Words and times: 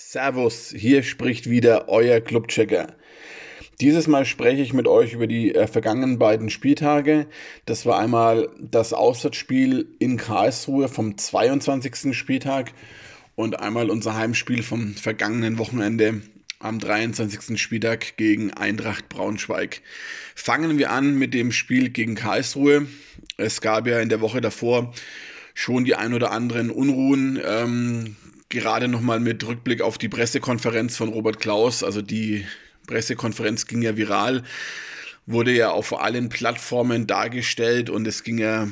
Servus, 0.00 0.72
hier 0.74 1.02
spricht 1.02 1.50
wieder 1.50 1.88
euer 1.88 2.20
Clubchecker. 2.20 2.94
Dieses 3.80 4.06
Mal 4.06 4.24
spreche 4.24 4.62
ich 4.62 4.72
mit 4.72 4.86
euch 4.86 5.12
über 5.12 5.26
die 5.26 5.54
äh, 5.54 5.66
vergangenen 5.66 6.18
beiden 6.20 6.50
Spieltage. 6.50 7.26
Das 7.66 7.84
war 7.84 7.98
einmal 7.98 8.48
das 8.60 8.92
Auswärtsspiel 8.92 9.88
in 9.98 10.16
Karlsruhe 10.16 10.88
vom 10.88 11.18
22. 11.18 12.16
Spieltag 12.16 12.72
und 13.34 13.58
einmal 13.58 13.90
unser 13.90 14.16
Heimspiel 14.16 14.62
vom 14.62 14.94
vergangenen 14.94 15.58
Wochenende 15.58 16.22
am 16.60 16.78
23. 16.78 17.60
Spieltag 17.60 18.16
gegen 18.16 18.52
Eintracht 18.52 19.08
Braunschweig. 19.08 19.82
Fangen 20.36 20.78
wir 20.78 20.92
an 20.92 21.18
mit 21.18 21.34
dem 21.34 21.50
Spiel 21.50 21.90
gegen 21.90 22.14
Karlsruhe. 22.14 22.86
Es 23.36 23.60
gab 23.60 23.88
ja 23.88 23.98
in 23.98 24.08
der 24.08 24.20
Woche 24.20 24.40
davor 24.40 24.94
schon 25.54 25.84
die 25.84 25.96
ein 25.96 26.14
oder 26.14 26.30
anderen 26.30 26.70
Unruhen. 26.70 27.40
Ähm, 27.44 28.16
gerade 28.48 28.88
nochmal 28.88 29.20
mit 29.20 29.46
Rückblick 29.46 29.82
auf 29.82 29.98
die 29.98 30.08
Pressekonferenz 30.08 30.96
von 30.96 31.10
Robert 31.10 31.40
Klaus, 31.40 31.82
also 31.82 32.02
die 32.02 32.46
Pressekonferenz 32.86 33.66
ging 33.66 33.82
ja 33.82 33.96
viral, 33.96 34.42
wurde 35.26 35.52
ja 35.52 35.70
auf 35.70 36.00
allen 36.00 36.30
Plattformen 36.30 37.06
dargestellt 37.06 37.90
und 37.90 38.06
es 38.06 38.22
ging 38.22 38.38
ja 38.38 38.68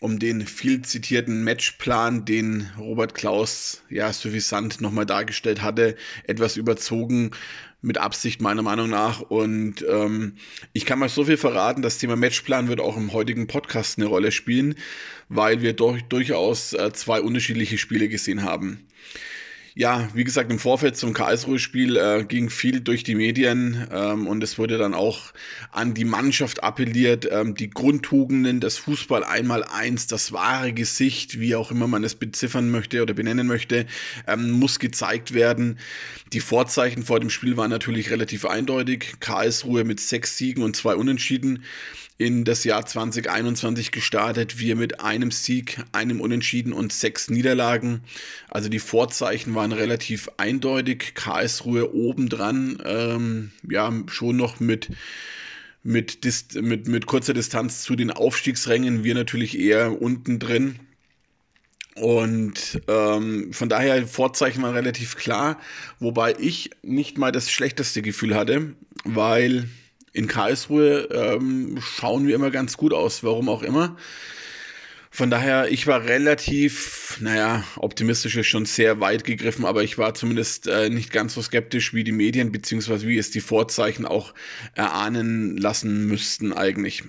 um 0.00 0.20
den 0.20 0.46
viel 0.46 0.82
zitierten 0.82 1.42
Matchplan, 1.42 2.24
den 2.24 2.70
Robert 2.78 3.14
Klaus 3.14 3.82
ja 3.90 4.12
suffisant 4.12 4.80
nochmal 4.80 5.06
dargestellt 5.06 5.60
hatte, 5.60 5.96
etwas 6.24 6.56
überzogen 6.56 7.32
mit 7.80 7.98
Absicht 7.98 8.40
meiner 8.40 8.62
Meinung 8.62 8.90
nach. 8.90 9.20
Und 9.20 9.84
ähm, 9.88 10.36
ich 10.72 10.84
kann 10.84 10.98
mal 10.98 11.08
so 11.08 11.24
viel 11.24 11.36
verraten, 11.36 11.82
das 11.82 11.98
Thema 11.98 12.16
Matchplan 12.16 12.68
wird 12.68 12.80
auch 12.80 12.96
im 12.96 13.12
heutigen 13.12 13.46
Podcast 13.46 13.98
eine 13.98 14.06
Rolle 14.06 14.32
spielen, 14.32 14.74
weil 15.28 15.62
wir 15.62 15.74
durch, 15.74 16.02
durchaus 16.04 16.72
äh, 16.72 16.92
zwei 16.92 17.20
unterschiedliche 17.20 17.78
Spiele 17.78 18.08
gesehen 18.08 18.42
haben. 18.42 18.86
Ja, 19.74 20.08
wie 20.14 20.24
gesagt, 20.24 20.50
im 20.50 20.58
Vorfeld 20.58 20.96
zum 20.96 21.12
Karlsruhe-Spiel 21.12 21.96
äh, 21.96 22.24
ging 22.24 22.50
viel 22.50 22.80
durch 22.80 23.04
die 23.04 23.14
Medien 23.14 23.86
ähm, 23.92 24.26
und 24.26 24.42
es 24.42 24.58
wurde 24.58 24.78
dann 24.78 24.94
auch 24.94 25.32
an 25.70 25.94
die 25.94 26.04
Mannschaft 26.04 26.62
appelliert, 26.62 27.28
ähm, 27.30 27.54
die 27.54 27.70
Grundtugenden, 27.70 28.60
das 28.60 28.78
Fußball 28.78 29.24
einmal 29.24 29.64
eins, 29.64 30.06
das 30.06 30.32
wahre 30.32 30.72
Gesicht, 30.72 31.38
wie 31.38 31.54
auch 31.54 31.70
immer 31.70 31.86
man 31.86 32.02
es 32.04 32.14
beziffern 32.14 32.70
möchte 32.70 33.02
oder 33.02 33.14
benennen 33.14 33.46
möchte, 33.46 33.86
ähm, 34.26 34.50
muss 34.50 34.78
gezeigt 34.78 35.34
werden. 35.34 35.78
Die 36.32 36.40
Vorzeichen 36.40 37.02
vor 37.04 37.20
dem 37.20 37.30
Spiel 37.30 37.56
waren 37.56 37.70
natürlich 37.70 38.10
relativ 38.10 38.44
eindeutig. 38.44 39.14
Karlsruhe 39.20 39.84
mit 39.84 40.00
sechs 40.00 40.36
Siegen 40.36 40.62
und 40.62 40.76
zwei 40.76 40.94
Unentschieden 40.94 41.64
in 42.18 42.44
das 42.44 42.64
Jahr 42.64 42.84
2021 42.84 43.92
gestartet. 43.92 44.58
Wir 44.58 44.74
mit 44.74 45.00
einem 45.00 45.30
Sieg, 45.30 45.80
einem 45.92 46.20
Unentschieden 46.20 46.72
und 46.72 46.92
sechs 46.92 47.30
Niederlagen. 47.30 48.02
Also 48.48 48.68
die 48.68 48.80
Vorzeichen 48.80 49.54
waren 49.58 49.72
relativ 49.72 50.30
eindeutig. 50.36 51.14
Karlsruhe 51.14 51.92
obendran, 51.94 52.80
ähm, 52.84 53.50
ja, 53.68 53.92
schon 54.06 54.36
noch 54.36 54.60
mit 54.60 54.88
mit, 55.82 56.20
mit, 56.54 56.88
mit 56.88 57.06
kurzer 57.06 57.34
Distanz 57.34 57.82
zu 57.82 57.96
den 57.96 58.10
Aufstiegsrängen, 58.10 59.04
wir 59.04 59.14
natürlich 59.14 59.58
eher 59.58 60.02
unten 60.02 60.38
drin. 60.38 60.80
Und 61.94 62.80
ähm, 62.86 63.52
von 63.52 63.68
daher 63.68 64.06
Vorzeichen 64.06 64.62
waren 64.62 64.74
relativ 64.74 65.16
klar, 65.16 65.58
wobei 65.98 66.34
ich 66.38 66.70
nicht 66.82 67.18
mal 67.18 67.32
das 67.32 67.50
schlechteste 67.50 68.02
Gefühl 68.02 68.34
hatte, 68.34 68.74
weil 69.04 69.68
in 70.12 70.28
Karlsruhe 70.28 71.08
ähm, 71.10 71.78
schauen 71.80 72.26
wir 72.26 72.34
immer 72.34 72.50
ganz 72.50 72.76
gut 72.76 72.92
aus, 72.92 73.24
warum 73.24 73.48
auch 73.48 73.62
immer. 73.62 73.96
Von 75.10 75.30
daher, 75.30 75.70
ich 75.70 75.86
war 75.86 76.04
relativ, 76.04 77.18
naja, 77.20 77.64
optimistisch 77.76 78.36
ist 78.36 78.46
schon 78.46 78.66
sehr 78.66 79.00
weit 79.00 79.24
gegriffen, 79.24 79.64
aber 79.64 79.82
ich 79.82 79.96
war 79.96 80.14
zumindest 80.14 80.66
äh, 80.66 80.90
nicht 80.90 81.12
ganz 81.12 81.34
so 81.34 81.42
skeptisch 81.42 81.94
wie 81.94 82.04
die 82.04 82.12
Medien, 82.12 82.52
beziehungsweise 82.52 83.08
wie 83.08 83.18
es 83.18 83.30
die 83.30 83.40
Vorzeichen 83.40 84.04
auch 84.04 84.34
erahnen 84.74 85.56
lassen 85.56 86.06
müssten 86.06 86.52
eigentlich. 86.52 87.04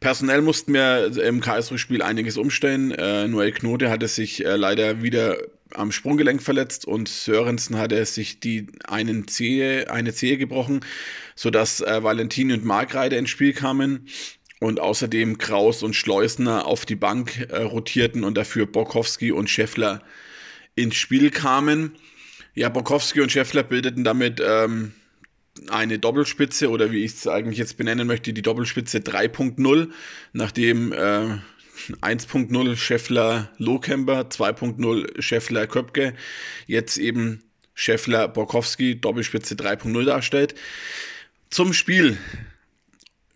Personell 0.00 0.42
mussten 0.42 0.74
wir 0.74 1.16
im 1.22 1.40
Karlsruhe-Spiel 1.40 2.02
einiges 2.02 2.36
umstellen. 2.36 2.90
Äh, 2.92 3.28
Noel 3.28 3.52
Knote 3.52 3.88
hatte 3.88 4.08
sich 4.08 4.44
äh, 4.44 4.56
leider 4.56 5.02
wieder 5.02 5.38
am 5.74 5.90
Sprunggelenk 5.90 6.42
verletzt 6.42 6.86
und 6.86 7.08
Sörensen 7.08 7.78
hatte 7.78 8.04
sich 8.04 8.40
die 8.40 8.66
einen 8.86 9.26
Zehe, 9.26 9.90
eine 9.90 10.12
Zehe 10.12 10.36
gebrochen, 10.36 10.80
sodass 11.34 11.80
äh, 11.80 12.02
Valentini 12.02 12.52
und 12.52 12.64
Markreide 12.64 13.16
ins 13.16 13.30
Spiel 13.30 13.54
kamen 13.54 14.06
und 14.62 14.78
außerdem 14.78 15.38
Kraus 15.38 15.82
und 15.82 15.96
Schleusner 15.96 16.66
auf 16.66 16.86
die 16.86 16.94
Bank 16.94 17.48
äh, 17.50 17.62
rotierten 17.62 18.22
und 18.22 18.36
dafür 18.36 18.64
Borkowski 18.66 19.32
und 19.32 19.50
Scheffler 19.50 20.02
ins 20.76 20.94
Spiel 20.94 21.30
kamen. 21.30 21.96
Ja, 22.54 22.68
Borkowski 22.68 23.20
und 23.22 23.32
Scheffler 23.32 23.64
bildeten 23.64 24.04
damit 24.04 24.40
ähm, 24.40 24.92
eine 25.68 25.98
Doppelspitze 25.98 26.70
oder 26.70 26.92
wie 26.92 27.04
ich 27.04 27.14
es 27.14 27.26
eigentlich 27.26 27.58
jetzt 27.58 27.76
benennen 27.76 28.06
möchte, 28.06 28.32
die 28.32 28.42
Doppelspitze 28.42 28.98
3.0, 28.98 29.88
nachdem 30.32 30.92
äh, 30.92 31.38
1.0 32.00 32.76
Scheffler 32.76 33.50
Lohkemper, 33.58 34.28
2.0 34.28 35.20
Scheffler 35.20 35.66
Köpke, 35.66 36.14
jetzt 36.68 36.98
eben 36.98 37.42
Scheffler 37.74 38.28
Borkowski 38.28 39.00
Doppelspitze 39.00 39.56
3.0 39.56 40.04
darstellt. 40.04 40.54
Zum 41.50 41.72
Spiel. 41.72 42.16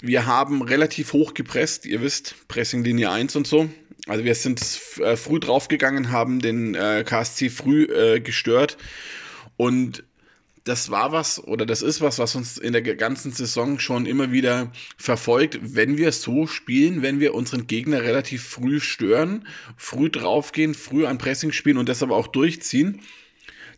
Wir 0.00 0.26
haben 0.26 0.62
relativ 0.62 1.12
hoch 1.12 1.34
gepresst, 1.34 1.86
ihr 1.86 2.02
wisst, 2.02 2.34
Pressinglinie 2.48 3.10
1 3.10 3.34
und 3.36 3.46
so. 3.46 3.70
Also 4.06 4.24
wir 4.24 4.34
sind 4.34 4.60
äh, 4.98 5.16
früh 5.16 5.40
draufgegangen, 5.40 6.12
haben 6.12 6.40
den 6.40 6.74
äh, 6.74 7.02
KSC 7.04 7.50
früh 7.50 7.84
äh, 7.84 8.20
gestört 8.20 8.76
und 9.56 10.04
das 10.66 10.90
war 10.90 11.12
was 11.12 11.42
oder 11.42 11.64
das 11.64 11.80
ist 11.80 12.00
was, 12.00 12.18
was 12.18 12.34
uns 12.34 12.58
in 12.58 12.72
der 12.72 12.82
ganzen 12.82 13.32
Saison 13.32 13.78
schon 13.78 14.04
immer 14.04 14.32
wieder 14.32 14.72
verfolgt. 14.96 15.58
Wenn 15.62 15.96
wir 15.96 16.12
so 16.12 16.46
spielen, 16.46 17.02
wenn 17.02 17.20
wir 17.20 17.34
unseren 17.34 17.66
Gegner 17.66 18.02
relativ 18.02 18.42
früh 18.44 18.80
stören, 18.80 19.46
früh 19.76 20.10
draufgehen, 20.10 20.74
früh 20.74 21.06
ein 21.06 21.18
Pressing 21.18 21.52
spielen 21.52 21.78
und 21.78 21.88
das 21.88 22.02
aber 22.02 22.16
auch 22.16 22.26
durchziehen, 22.26 23.00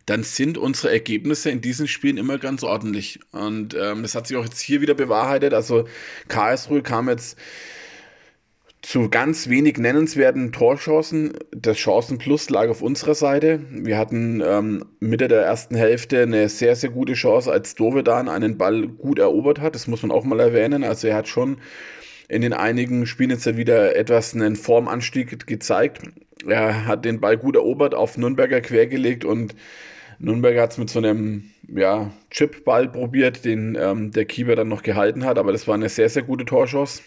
dann 0.05 0.23
sind 0.23 0.57
unsere 0.57 0.91
Ergebnisse 0.91 1.49
in 1.49 1.61
diesen 1.61 1.87
Spielen 1.87 2.17
immer 2.17 2.37
ganz 2.37 2.63
ordentlich. 2.63 3.19
Und 3.31 3.75
ähm, 3.79 4.01
das 4.01 4.15
hat 4.15 4.27
sich 4.27 4.37
auch 4.37 4.43
jetzt 4.43 4.59
hier 4.59 4.81
wieder 4.81 4.95
bewahrheitet. 4.95 5.53
Also 5.53 5.85
Karlsruhe 6.27 6.81
kam 6.81 7.09
jetzt 7.09 7.37
zu 8.81 9.09
ganz 9.09 9.49
wenig 9.49 9.77
nennenswerten 9.77 10.51
Torchancen. 10.51 11.33
Das 11.51 11.77
Chancenplus 11.77 12.49
lag 12.49 12.69
auf 12.69 12.81
unserer 12.81 13.13
Seite. 13.13 13.59
Wir 13.69 13.97
hatten 13.97 14.41
ähm, 14.43 14.85
Mitte 14.99 15.27
der 15.27 15.41
ersten 15.41 15.75
Hälfte 15.75 16.21
eine 16.23 16.47
sehr, 16.49 16.75
sehr 16.75 16.89
gute 16.89 17.13
Chance, 17.13 17.51
als 17.51 17.75
Dovedan 17.75 18.29
einen 18.29 18.57
Ball 18.57 18.87
gut 18.87 19.19
erobert 19.19 19.59
hat. 19.59 19.75
Das 19.75 19.87
muss 19.87 20.01
man 20.01 20.11
auch 20.11 20.23
mal 20.23 20.39
erwähnen. 20.39 20.83
Also 20.83 21.07
er 21.07 21.15
hat 21.15 21.27
schon 21.27 21.57
in 22.29 22.41
den 22.41 22.53
einigen 22.53 23.05
Spielen 23.05 23.31
jetzt 23.31 23.57
wieder 23.57 23.95
etwas 23.95 24.33
einen 24.33 24.55
Formanstieg 24.55 25.45
gezeigt. 25.45 26.01
Er 26.47 26.85
hat 26.85 27.05
den 27.05 27.19
Ball 27.19 27.37
gut 27.37 27.55
erobert, 27.55 27.93
auf 27.93 28.17
Nürnberger 28.17 28.61
quergelegt 28.61 29.25
und 29.25 29.55
Nürnberger 30.19 30.61
hat 30.61 30.71
es 30.71 30.77
mit 30.77 30.89
so 30.89 30.99
einem 30.99 31.51
ja, 31.67 32.11
Chipball 32.29 32.89
probiert, 32.89 33.45
den 33.45 33.77
ähm, 33.79 34.11
der 34.11 34.25
Keeper 34.25 34.55
dann 34.55 34.67
noch 34.67 34.83
gehalten 34.83 35.25
hat. 35.25 35.37
Aber 35.37 35.51
das 35.51 35.67
war 35.67 35.75
eine 35.75 35.89
sehr, 35.89 36.09
sehr 36.09 36.23
gute 36.23 36.45
Torchance. 36.45 37.01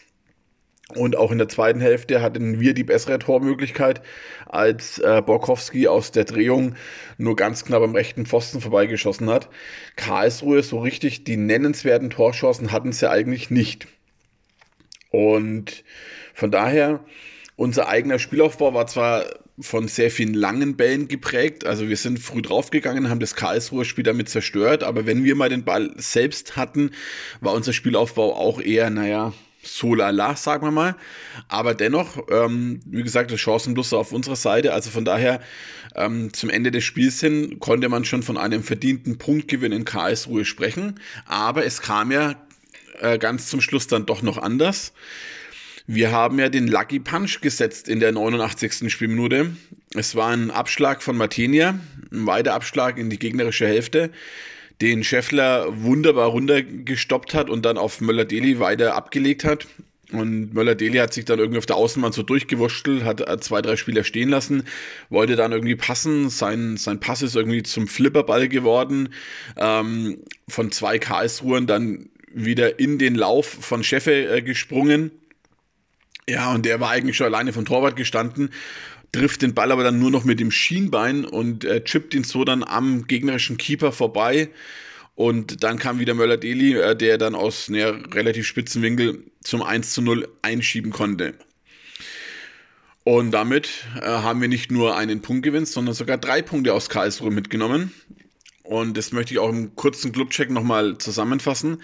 Und 0.95 1.17
auch 1.17 1.31
in 1.31 1.39
der 1.39 1.49
zweiten 1.49 1.81
Hälfte 1.81 2.21
hatten 2.21 2.61
wir 2.61 2.75
die 2.75 2.85
bessere 2.85 3.19
Tormöglichkeit, 3.19 4.03
als 4.47 4.99
äh, 4.99 5.23
Borkowski 5.25 5.89
aus 5.89 6.11
der 6.11 6.25
Drehung 6.25 6.75
nur 7.17 7.37
ganz 7.37 7.65
knapp 7.65 7.83
am 7.83 7.95
rechten 7.95 8.27
Pfosten 8.27 8.61
vorbeigeschossen 8.61 9.31
hat. 9.31 9.49
Karlsruhe 9.97 10.63
so 10.63 10.81
richtig 10.81 11.25
die 11.25 11.37
nennenswerten 11.37 12.11
Torchancen 12.11 12.73
hatten 12.73 12.93
sie 12.93 13.11
eigentlich 13.11 13.51
nicht. 13.51 13.87
Und 15.11 15.85
von 16.35 16.51
daher, 16.51 17.01
unser 17.57 17.89
eigener 17.89 18.19
Spielaufbau 18.19 18.75
war 18.75 18.87
zwar 18.87 19.27
von 19.61 19.87
sehr 19.87 20.11
vielen 20.11 20.35
langen 20.35 20.77
Bällen 20.77 21.09
geprägt. 21.09 21.67
Also 21.67 21.89
wir 21.89 21.97
sind 21.97 22.19
früh 22.19 22.43
draufgegangen, 22.43 23.11
haben 23.11 23.21
das 23.21 23.37
Karlsruher 23.37 23.85
Spiel 23.85 24.05
damit 24.05 24.29
zerstört. 24.29 24.83
Aber 24.83 25.07
wenn 25.07 25.25
wir 25.25 25.35
mal 25.35 25.49
den 25.49 25.65
Ball 25.65 25.93
selbst 25.97 26.57
hatten, 26.57 26.91
war 27.41 27.53
unser 27.53 27.73
Spielaufbau 27.73 28.35
auch 28.35 28.61
eher, 28.61 28.91
naja, 28.91 29.33
so 29.63 29.95
lala, 29.95 30.35
sagen 30.35 30.67
wir 30.67 30.71
mal. 30.71 30.97
Aber 31.49 31.75
dennoch, 31.75 32.27
ähm, 32.31 32.81
wie 32.87 33.03
gesagt, 33.03 33.31
das 33.31 33.41
Chancenlust 33.41 33.95
auf 33.95 34.13
unserer 34.13 34.37
Seite. 34.37 34.73
Also 34.73 34.91
von 34.91 35.05
daher, 35.05 35.41
ähm, 35.95 36.33
zum 36.33 36.51
Ende 36.51 36.71
des 36.71 36.85
Spiels 36.85 37.21
hin 37.21 37.61
konnte 37.61 37.89
man 37.89 38.05
schon 38.05 38.23
von 38.23 38.37
einem 38.39 38.63
verdienten 38.63 39.19
Punktgewinn 39.19 39.73
in 39.73 39.85
Karlsruhe 39.85 40.45
sprechen. 40.45 40.99
Aber 41.27 41.65
es 41.65 41.81
kam 41.83 42.11
ja 42.11 42.35
äh, 43.01 43.19
ganz 43.19 43.49
zum 43.49 43.61
Schluss 43.61 43.87
dann 43.87 44.07
doch 44.07 44.23
noch 44.23 44.39
anders. 44.39 44.93
Wir 45.87 46.13
haben 46.13 46.39
ja 46.39 46.49
den 46.49 46.69
Lucky 46.69 47.01
Punch 47.01 47.41
gesetzt 47.41 47.89
in 47.89 48.01
der 48.01 48.13
89. 48.13 48.93
Spielminute. 48.93 49.57
Es 49.95 50.15
war 50.15 50.31
ein 50.31 50.51
Abschlag 50.51 51.03
von 51.03 51.17
Martinia, 51.17 51.79
ein 52.13 52.27
weiter 52.27 52.55
Abschlag 52.55 52.99
in 52.99 53.11
die 53.11 53.19
gegnerische 53.19 53.67
Hälfte 53.67 54.11
den 54.83 55.05
Scheffler 55.05 55.67
wunderbar 55.83 56.29
runtergestoppt 56.29 57.35
hat 57.35 57.49
und 57.49 57.65
dann 57.65 57.79
auf 57.79 58.01
Möller-Deli 58.01 58.59
weiter 58.59 58.95
abgelegt 58.97 59.45
hat. 59.45 59.67
Und 60.11 60.53
Möller-Deli 60.53 60.99
hat 60.99 61.15
sich 61.15 61.25
dann 61.25 61.39
irgendwie 61.39 61.59
auf 61.59 61.67
der 61.67 61.77
Außenbahn 61.77 62.13
so 62.13 62.23
durchgewurschtelt, 62.23 63.05
hat 63.05 63.45
zwei, 63.45 63.63
drei 63.63 63.77
Spieler 63.77 64.05
stehen 64.05 64.29
lassen, 64.29 64.65
wollte 65.09 65.37
dann 65.37 65.53
irgendwie 65.53 65.77
passen. 65.77 66.29
Sein, 66.29 66.77
sein 66.77 67.01
Pass 67.01 67.23
ist 67.23 67.37
irgendwie 67.37 67.63
zum 67.63 67.87
Flipperball 67.87 68.49
geworden. 68.49 69.11
Ähm, 69.57 70.19
von 70.49 70.73
zwei 70.73 70.99
Karlsruhen 70.99 71.67
dann 71.67 72.11
wieder 72.35 72.79
in 72.79 72.99
den 72.99 73.15
Lauf 73.15 73.47
von 73.47 73.85
Scheffe 73.85 74.13
äh, 74.29 74.43
gesprungen. 74.43 75.13
Ja, 76.29 76.53
und 76.53 76.65
der 76.65 76.81
war 76.81 76.91
eigentlich 76.91 77.17
schon 77.17 77.27
alleine 77.27 77.53
vom 77.53 77.65
Torwart 77.65 77.97
gestanden, 77.97 78.51
trifft 79.11 79.43
den 79.43 79.55
Ball 79.55 79.73
aber 79.73 79.83
dann 79.83 79.99
nur 79.99 80.11
noch 80.11 80.25
mit 80.25 80.41
dem 80.41 80.51
Schienbein 80.51 81.25
und 81.25 81.65
äh, 81.65 81.83
chippt 81.83 82.15
ihn 82.15 82.25
so 82.25 82.45
dann 82.45 82.65
am 82.65 83.07
gegnerischen 83.07 83.57
Keeper 83.57 83.93
vorbei. 83.93 84.49
Und 85.15 85.63
dann 85.63 85.79
kam 85.79 85.99
wieder 85.99 86.15
Möller-Deli, 86.15 86.77
äh, 86.79 86.97
der 86.97 87.19
dann 87.19 87.35
aus 87.35 87.69
einer 87.69 88.15
relativ 88.15 88.47
spitzen 88.47 88.83
Winkel 88.83 89.25
zum 89.43 89.63
1 89.63 89.93
zu 89.93 90.01
0 90.01 90.29
einschieben 90.41 90.93
konnte. 90.93 91.35
Und 93.05 93.33
damit 93.33 93.69
äh, 94.01 94.07
haben 94.07 94.41
wir 94.41 94.49
nicht 94.49 94.71
nur 94.71 94.97
einen 94.97 95.23
Punktgewinn, 95.23 95.67
sondern 95.67 95.95
sogar 95.95 96.19
drei 96.19 96.41
Punkte 96.41 96.73
aus 96.73 96.89
Karlsruhe 96.89 97.31
mitgenommen. 97.31 97.93
Und 98.63 98.97
das 98.97 99.13
möchte 99.13 99.35
ich 99.35 99.41
auch 99.41 99.51
im 99.51 99.75
kurzen 99.75 100.13
Clubcheck 100.13 100.51
nochmal 100.51 100.97
zusammenfassen. 100.99 101.83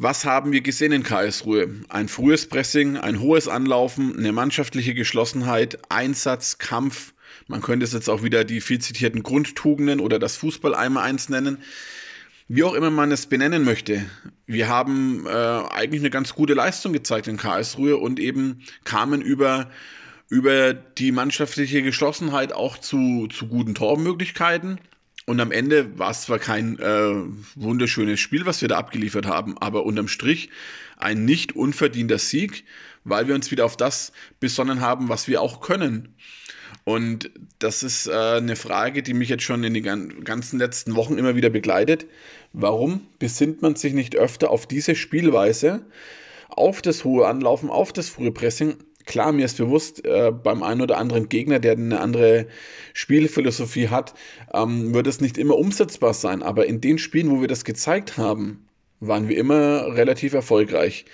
Was 0.00 0.24
haben 0.24 0.52
wir 0.52 0.60
gesehen 0.60 0.92
in 0.92 1.02
Karlsruhe? 1.02 1.70
Ein 1.88 2.06
frühes 2.06 2.48
Pressing, 2.48 2.96
ein 2.96 3.18
hohes 3.18 3.48
Anlaufen, 3.48 4.16
eine 4.16 4.30
mannschaftliche 4.30 4.94
Geschlossenheit, 4.94 5.76
Einsatz, 5.88 6.58
Kampf. 6.58 7.14
Man 7.48 7.62
könnte 7.62 7.82
es 7.82 7.94
jetzt 7.94 8.08
auch 8.08 8.22
wieder 8.22 8.44
die 8.44 8.60
viel 8.60 8.78
zitierten 8.78 9.24
Grundtugenden 9.24 9.98
oder 9.98 10.20
das 10.20 10.36
Fußball 10.36 10.76
einmal 10.76 11.02
eins 11.02 11.28
nennen. 11.28 11.58
Wie 12.46 12.62
auch 12.62 12.74
immer 12.74 12.90
man 12.90 13.10
es 13.10 13.26
benennen 13.26 13.64
möchte. 13.64 14.08
Wir 14.46 14.68
haben 14.68 15.26
äh, 15.26 15.30
eigentlich 15.30 16.00
eine 16.02 16.10
ganz 16.10 16.32
gute 16.32 16.54
Leistung 16.54 16.92
gezeigt 16.92 17.26
in 17.26 17.36
Karlsruhe 17.36 17.96
und 17.96 18.20
eben 18.20 18.62
kamen 18.84 19.20
über 19.20 19.68
über 20.28 20.74
die 20.74 21.10
mannschaftliche 21.10 21.82
Geschlossenheit 21.82 22.52
auch 22.52 22.78
zu, 22.78 23.26
zu 23.28 23.48
guten 23.48 23.74
Tormöglichkeiten. 23.74 24.78
Und 25.28 25.40
am 25.40 25.52
Ende 25.52 25.98
war 25.98 26.10
es 26.10 26.22
zwar 26.22 26.38
kein 26.38 26.78
äh, 26.78 27.12
wunderschönes 27.54 28.18
Spiel, 28.18 28.46
was 28.46 28.62
wir 28.62 28.68
da 28.68 28.78
abgeliefert 28.78 29.26
haben, 29.26 29.58
aber 29.58 29.84
unterm 29.84 30.08
Strich 30.08 30.48
ein 30.96 31.26
nicht 31.26 31.54
unverdienter 31.54 32.16
Sieg, 32.16 32.64
weil 33.04 33.28
wir 33.28 33.34
uns 33.34 33.50
wieder 33.50 33.66
auf 33.66 33.76
das 33.76 34.12
besonnen 34.40 34.80
haben, 34.80 35.10
was 35.10 35.28
wir 35.28 35.42
auch 35.42 35.60
können. 35.60 36.14
Und 36.84 37.30
das 37.58 37.82
ist 37.82 38.06
äh, 38.06 38.12
eine 38.12 38.56
Frage, 38.56 39.02
die 39.02 39.12
mich 39.12 39.28
jetzt 39.28 39.42
schon 39.42 39.62
in 39.64 39.74
den 39.74 40.24
ganzen 40.24 40.58
letzten 40.58 40.96
Wochen 40.96 41.18
immer 41.18 41.36
wieder 41.36 41.50
begleitet. 41.50 42.06
Warum 42.54 43.02
besinnt 43.18 43.60
man 43.60 43.76
sich 43.76 43.92
nicht 43.92 44.16
öfter 44.16 44.48
auf 44.50 44.66
diese 44.66 44.94
Spielweise, 44.94 45.84
auf 46.48 46.80
das 46.80 47.04
hohe 47.04 47.26
Anlaufen, 47.26 47.68
auf 47.68 47.92
das 47.92 48.08
frühe 48.08 48.32
Pressing, 48.32 48.78
Klar, 49.08 49.32
mir 49.32 49.46
ist 49.46 49.56
bewusst, 49.56 50.04
äh, 50.04 50.30
beim 50.30 50.62
einen 50.62 50.82
oder 50.82 50.98
anderen 50.98 51.30
Gegner, 51.30 51.58
der 51.60 51.72
eine 51.72 51.98
andere 51.98 52.46
Spielphilosophie 52.92 53.88
hat, 53.88 54.12
ähm, 54.52 54.92
wird 54.92 55.06
es 55.06 55.22
nicht 55.22 55.38
immer 55.38 55.56
umsetzbar 55.56 56.12
sein. 56.12 56.42
Aber 56.42 56.66
in 56.66 56.82
den 56.82 56.98
Spielen, 56.98 57.30
wo 57.30 57.40
wir 57.40 57.48
das 57.48 57.64
gezeigt 57.64 58.18
haben, 58.18 58.68
waren 59.00 59.26
wir 59.30 59.38
immer 59.38 59.96
relativ 59.96 60.34
erfolgreich. 60.34 61.06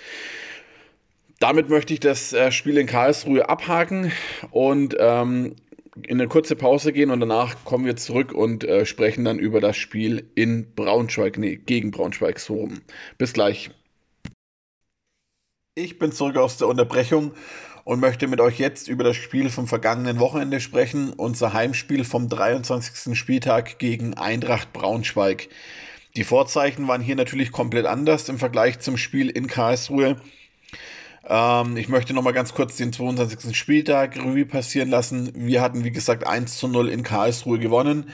Damit 1.39 1.69
möchte 1.69 1.93
ich 1.93 2.01
das 2.01 2.33
äh, 2.33 2.51
Spiel 2.51 2.77
in 2.77 2.85
Karlsruhe 2.87 3.47
abhaken 3.47 4.11
und 4.51 4.97
ähm, 4.99 5.55
in 6.03 6.19
eine 6.19 6.27
kurze 6.27 6.57
Pause 6.57 6.91
gehen 6.91 7.11
und 7.11 7.21
danach 7.21 7.63
kommen 7.63 7.85
wir 7.85 7.95
zurück 7.95 8.33
und 8.33 8.65
äh, 8.65 8.85
sprechen 8.85 9.23
dann 9.23 9.39
über 9.39 9.61
das 9.61 9.77
Spiel 9.77 10.29
in 10.35 10.75
Braunschweig, 10.75 11.37
nee, 11.37 11.55
gegen 11.55 11.91
Braunschweig 11.91 12.39
so 12.39 12.55
rum. 12.55 12.81
Bis 13.17 13.31
gleich. 13.31 13.69
Ich 15.77 15.99
bin 15.99 16.11
zurück 16.13 16.37
aus 16.37 16.57
der 16.57 16.67
Unterbrechung 16.69 17.31
und 17.85 17.99
möchte 17.99 18.27
mit 18.27 18.41
euch 18.41 18.59
jetzt 18.59 18.89
über 18.89 19.03
das 19.03 19.15
Spiel 19.15 19.49
vom 19.49 19.67
vergangenen 19.67 20.19
Wochenende 20.19 20.59
sprechen, 20.59 21.13
unser 21.13 21.53
Heimspiel 21.53 22.03
vom 22.03 22.27
23. 22.27 23.17
Spieltag 23.17 23.77
gegen 23.77 24.15
Eintracht 24.15 24.73
Braunschweig. 24.73 25.47
Die 26.15 26.23
Vorzeichen 26.23 26.87
waren 26.87 27.01
hier 27.01 27.15
natürlich 27.15 27.51
komplett 27.51 27.85
anders 27.85 28.27
im 28.27 28.39
Vergleich 28.39 28.79
zum 28.79 28.97
Spiel 28.97 29.29
in 29.29 29.45
Karlsruhe. 29.45 30.17
Ähm, 31.27 31.77
ich 31.77 31.87
möchte 31.87 32.15
nochmal 32.15 32.33
ganz 32.33 32.55
kurz 32.55 32.75
den 32.75 32.91
22. 32.91 33.55
Spieltag 33.55 34.17
Revue 34.17 34.47
passieren 34.47 34.89
lassen. 34.89 35.31
Wir 35.35 35.61
hatten, 35.61 35.83
wie 35.83 35.91
gesagt, 35.91 36.25
1 36.25 36.57
zu 36.57 36.67
0 36.67 36.89
in 36.89 37.03
Karlsruhe 37.03 37.59
gewonnen, 37.59 38.09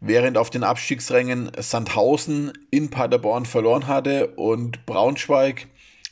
während 0.00 0.38
auf 0.38 0.50
den 0.50 0.62
Abstiegsrängen 0.62 1.50
Sandhausen 1.58 2.52
in 2.70 2.90
Paderborn 2.90 3.44
verloren 3.44 3.88
hatte 3.88 4.28
und 4.36 4.86
Braunschweig 4.86 5.66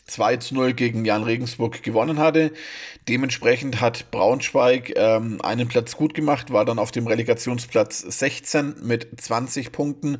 2 0.06 0.37
zu 0.37 0.55
0 0.55 0.75
gegen 0.75 1.05
Jan 1.05 1.23
Regensburg 1.23 1.83
gewonnen 1.83 2.19
hatte. 2.19 2.53
Dementsprechend 3.09 3.81
hat 3.81 4.11
Braunschweig 4.11 4.93
ähm, 4.97 5.41
einen 5.43 5.69
Platz 5.69 5.97
gut 5.97 6.15
gemacht, 6.15 6.53
war 6.53 6.65
dann 6.65 6.79
auf 6.79 6.91
dem 6.91 7.06
Relegationsplatz 7.06 8.01
16 8.01 8.77
mit 8.83 9.21
20 9.21 9.73
Punkten. 9.73 10.19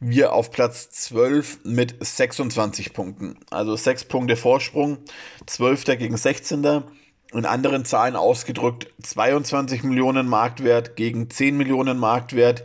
Wir 0.00 0.32
auf 0.32 0.52
Platz 0.52 0.90
12 0.90 1.64
mit 1.64 1.96
26 2.00 2.92
Punkten. 2.92 3.36
Also 3.50 3.74
6 3.74 4.04
Punkte 4.04 4.36
Vorsprung, 4.36 4.98
12. 5.46 5.84
gegen 5.98 6.16
16. 6.16 6.84
In 7.32 7.44
anderen 7.44 7.84
Zahlen 7.84 8.16
ausgedrückt 8.16 8.86
22 9.02 9.82
Millionen 9.82 10.28
Marktwert 10.28 10.96
gegen 10.96 11.28
10 11.28 11.56
Millionen 11.56 11.98
Marktwert. 11.98 12.62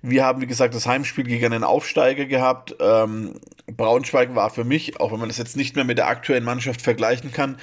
Wir 0.00 0.24
haben, 0.24 0.40
wie 0.40 0.48
gesagt, 0.48 0.74
das 0.74 0.86
Heimspiel 0.86 1.24
gegen 1.24 1.44
einen 1.44 1.62
Aufsteiger 1.62 2.24
gehabt. 2.24 2.74
Ähm, 2.80 3.34
Braunschweig 3.76 4.34
war 4.34 4.50
für 4.50 4.64
mich, 4.64 5.00
auch 5.00 5.12
wenn 5.12 5.20
man 5.20 5.28
das 5.28 5.38
jetzt 5.38 5.56
nicht 5.56 5.76
mehr 5.76 5.84
mit 5.84 5.98
der 5.98 6.08
aktuellen 6.08 6.44
Mannschaft 6.44 6.82
vergleichen 6.82 7.32
kann, 7.32 7.56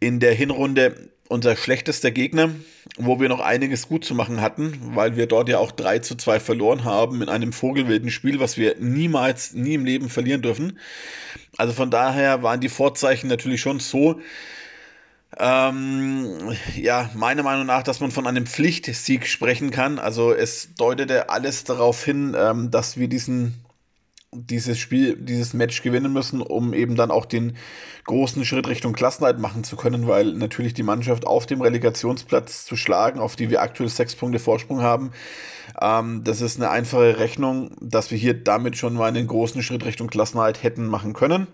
in 0.00 0.20
der 0.20 0.34
Hinrunde 0.34 1.10
unser 1.28 1.56
schlechtester 1.56 2.10
Gegner, 2.10 2.50
wo 2.96 3.20
wir 3.20 3.28
noch 3.28 3.40
einiges 3.40 3.88
gut 3.88 4.04
zu 4.04 4.14
machen 4.14 4.40
hatten, 4.40 4.78
weil 4.94 5.16
wir 5.16 5.26
dort 5.26 5.48
ja 5.48 5.58
auch 5.58 5.72
3 5.72 5.98
zu 5.98 6.16
2 6.16 6.40
verloren 6.40 6.84
haben 6.84 7.22
in 7.22 7.28
einem 7.28 7.52
vogelwilden 7.52 8.10
Spiel, 8.10 8.40
was 8.40 8.56
wir 8.56 8.76
niemals, 8.78 9.52
nie 9.52 9.74
im 9.74 9.84
Leben 9.84 10.08
verlieren 10.08 10.42
dürfen. 10.42 10.78
Also 11.56 11.74
von 11.74 11.90
daher 11.90 12.42
waren 12.42 12.60
die 12.60 12.70
Vorzeichen 12.70 13.28
natürlich 13.28 13.60
schon 13.60 13.78
so, 13.78 14.20
ähm, 15.38 16.56
ja, 16.76 17.10
meiner 17.14 17.42
Meinung 17.42 17.66
nach, 17.66 17.82
dass 17.82 18.00
man 18.00 18.10
von 18.10 18.26
einem 18.26 18.46
Pflichtsieg 18.46 19.26
sprechen 19.26 19.70
kann. 19.70 19.98
Also 19.98 20.32
es 20.32 20.74
deutete 20.74 21.28
alles 21.28 21.64
darauf 21.64 22.02
hin, 22.02 22.34
ähm, 22.38 22.70
dass 22.70 22.96
wir 22.96 23.08
diesen 23.08 23.54
dieses 24.32 24.78
Spiel, 24.78 25.16
dieses 25.16 25.54
Match 25.54 25.82
gewinnen 25.82 26.12
müssen, 26.12 26.42
um 26.42 26.74
eben 26.74 26.96
dann 26.96 27.10
auch 27.10 27.24
den 27.24 27.56
großen 28.04 28.44
Schritt 28.44 28.68
Richtung 28.68 28.92
Klassenheit 28.92 29.38
machen 29.38 29.64
zu 29.64 29.76
können, 29.76 30.06
weil 30.06 30.32
natürlich 30.34 30.74
die 30.74 30.82
Mannschaft 30.82 31.26
auf 31.26 31.46
dem 31.46 31.62
Relegationsplatz 31.62 32.64
zu 32.66 32.76
schlagen, 32.76 33.20
auf 33.20 33.36
die 33.36 33.50
wir 33.50 33.62
aktuell 33.62 33.88
sechs 33.88 34.14
Punkte 34.14 34.38
Vorsprung 34.38 34.82
haben, 34.82 35.12
ähm, 35.80 36.22
das 36.24 36.40
ist 36.40 36.58
eine 36.58 36.70
einfache 36.70 37.18
Rechnung, 37.18 37.70
dass 37.80 38.10
wir 38.10 38.18
hier 38.18 38.34
damit 38.34 38.76
schon 38.76 38.94
mal 38.94 39.06
einen 39.06 39.26
großen 39.26 39.62
Schritt 39.62 39.84
Richtung 39.84 40.08
Klassenheit 40.08 40.62
hätten 40.62 40.86
machen 40.86 41.14
können. 41.14 41.46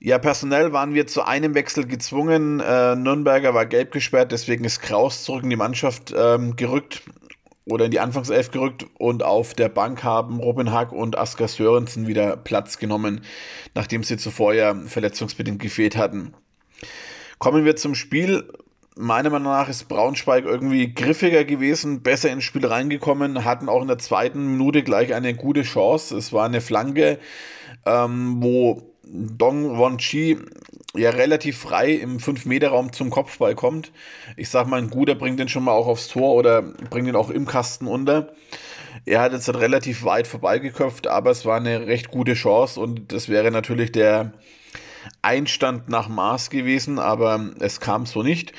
Ja, 0.00 0.18
personell 0.18 0.72
waren 0.72 0.94
wir 0.94 1.08
zu 1.08 1.22
einem 1.26 1.54
Wechsel 1.54 1.84
gezwungen. 1.84 2.60
Äh, 2.60 2.94
Nürnberger 2.94 3.52
war 3.52 3.66
gelb 3.66 3.90
gesperrt, 3.90 4.30
deswegen 4.30 4.64
ist 4.64 4.80
Kraus 4.80 5.24
zurück 5.24 5.42
in 5.42 5.50
die 5.50 5.56
Mannschaft 5.56 6.14
ähm, 6.16 6.54
gerückt 6.54 7.02
oder 7.70 7.86
in 7.86 7.90
die 7.90 8.00
Anfangself 8.00 8.50
gerückt 8.50 8.86
und 8.98 9.22
auf 9.22 9.54
der 9.54 9.68
Bank 9.68 10.02
haben 10.02 10.40
Robin 10.40 10.72
Hack 10.72 10.92
und 10.92 11.18
Asker 11.18 11.48
Sörensen 11.48 12.06
wieder 12.06 12.36
Platz 12.36 12.78
genommen, 12.78 13.22
nachdem 13.74 14.02
sie 14.02 14.16
zuvor 14.16 14.54
ja 14.54 14.74
verletzungsbedingt 14.74 15.60
gefehlt 15.60 15.96
hatten. 15.96 16.34
Kommen 17.38 17.64
wir 17.64 17.76
zum 17.76 17.94
Spiel. 17.94 18.50
Meiner 18.96 19.30
Meinung 19.30 19.52
nach 19.52 19.68
ist 19.68 19.88
Braunschweig 19.88 20.44
irgendwie 20.44 20.92
griffiger 20.92 21.44
gewesen, 21.44 22.02
besser 22.02 22.30
ins 22.30 22.42
Spiel 22.42 22.66
reingekommen, 22.66 23.44
hatten 23.44 23.68
auch 23.68 23.82
in 23.82 23.86
der 23.86 23.98
zweiten 23.98 24.52
Minute 24.52 24.82
gleich 24.82 25.14
eine 25.14 25.34
gute 25.34 25.62
Chance. 25.62 26.16
Es 26.16 26.32
war 26.32 26.46
eine 26.46 26.60
Flanke, 26.60 27.20
ähm, 27.86 28.42
wo 28.42 28.87
Dong 29.10 29.78
Won 29.78 29.96
Chi 29.98 30.38
ja 30.94 31.10
relativ 31.10 31.58
frei 31.58 31.92
im 31.92 32.18
5-Meter-Raum 32.18 32.92
zum 32.92 33.10
Kopfball 33.10 33.54
kommt. 33.54 33.92
Ich 34.36 34.48
sag 34.50 34.66
mal, 34.66 34.80
ein 34.80 34.90
guter 34.90 35.14
bringt 35.14 35.38
den 35.38 35.48
schon 35.48 35.64
mal 35.64 35.72
auch 35.72 35.86
aufs 35.86 36.08
Tor 36.08 36.34
oder 36.34 36.62
bringt 36.62 37.08
den 37.08 37.16
auch 37.16 37.30
im 37.30 37.46
Kasten 37.46 37.86
unter. 37.86 38.32
Er 39.04 39.20
hat 39.20 39.32
jetzt 39.32 39.48
relativ 39.54 40.04
weit 40.04 40.26
vorbeigeköpft, 40.26 41.06
aber 41.06 41.30
es 41.30 41.44
war 41.44 41.56
eine 41.56 41.86
recht 41.86 42.10
gute 42.10 42.34
Chance 42.34 42.80
und 42.80 43.12
das 43.12 43.28
wäre 43.28 43.50
natürlich 43.50 43.92
der 43.92 44.32
Einstand 45.22 45.88
nach 45.88 46.08
Maß 46.08 46.50
gewesen, 46.50 46.98
aber 46.98 47.50
es 47.60 47.80
kam 47.80 48.06
so 48.06 48.22
nicht. 48.22 48.52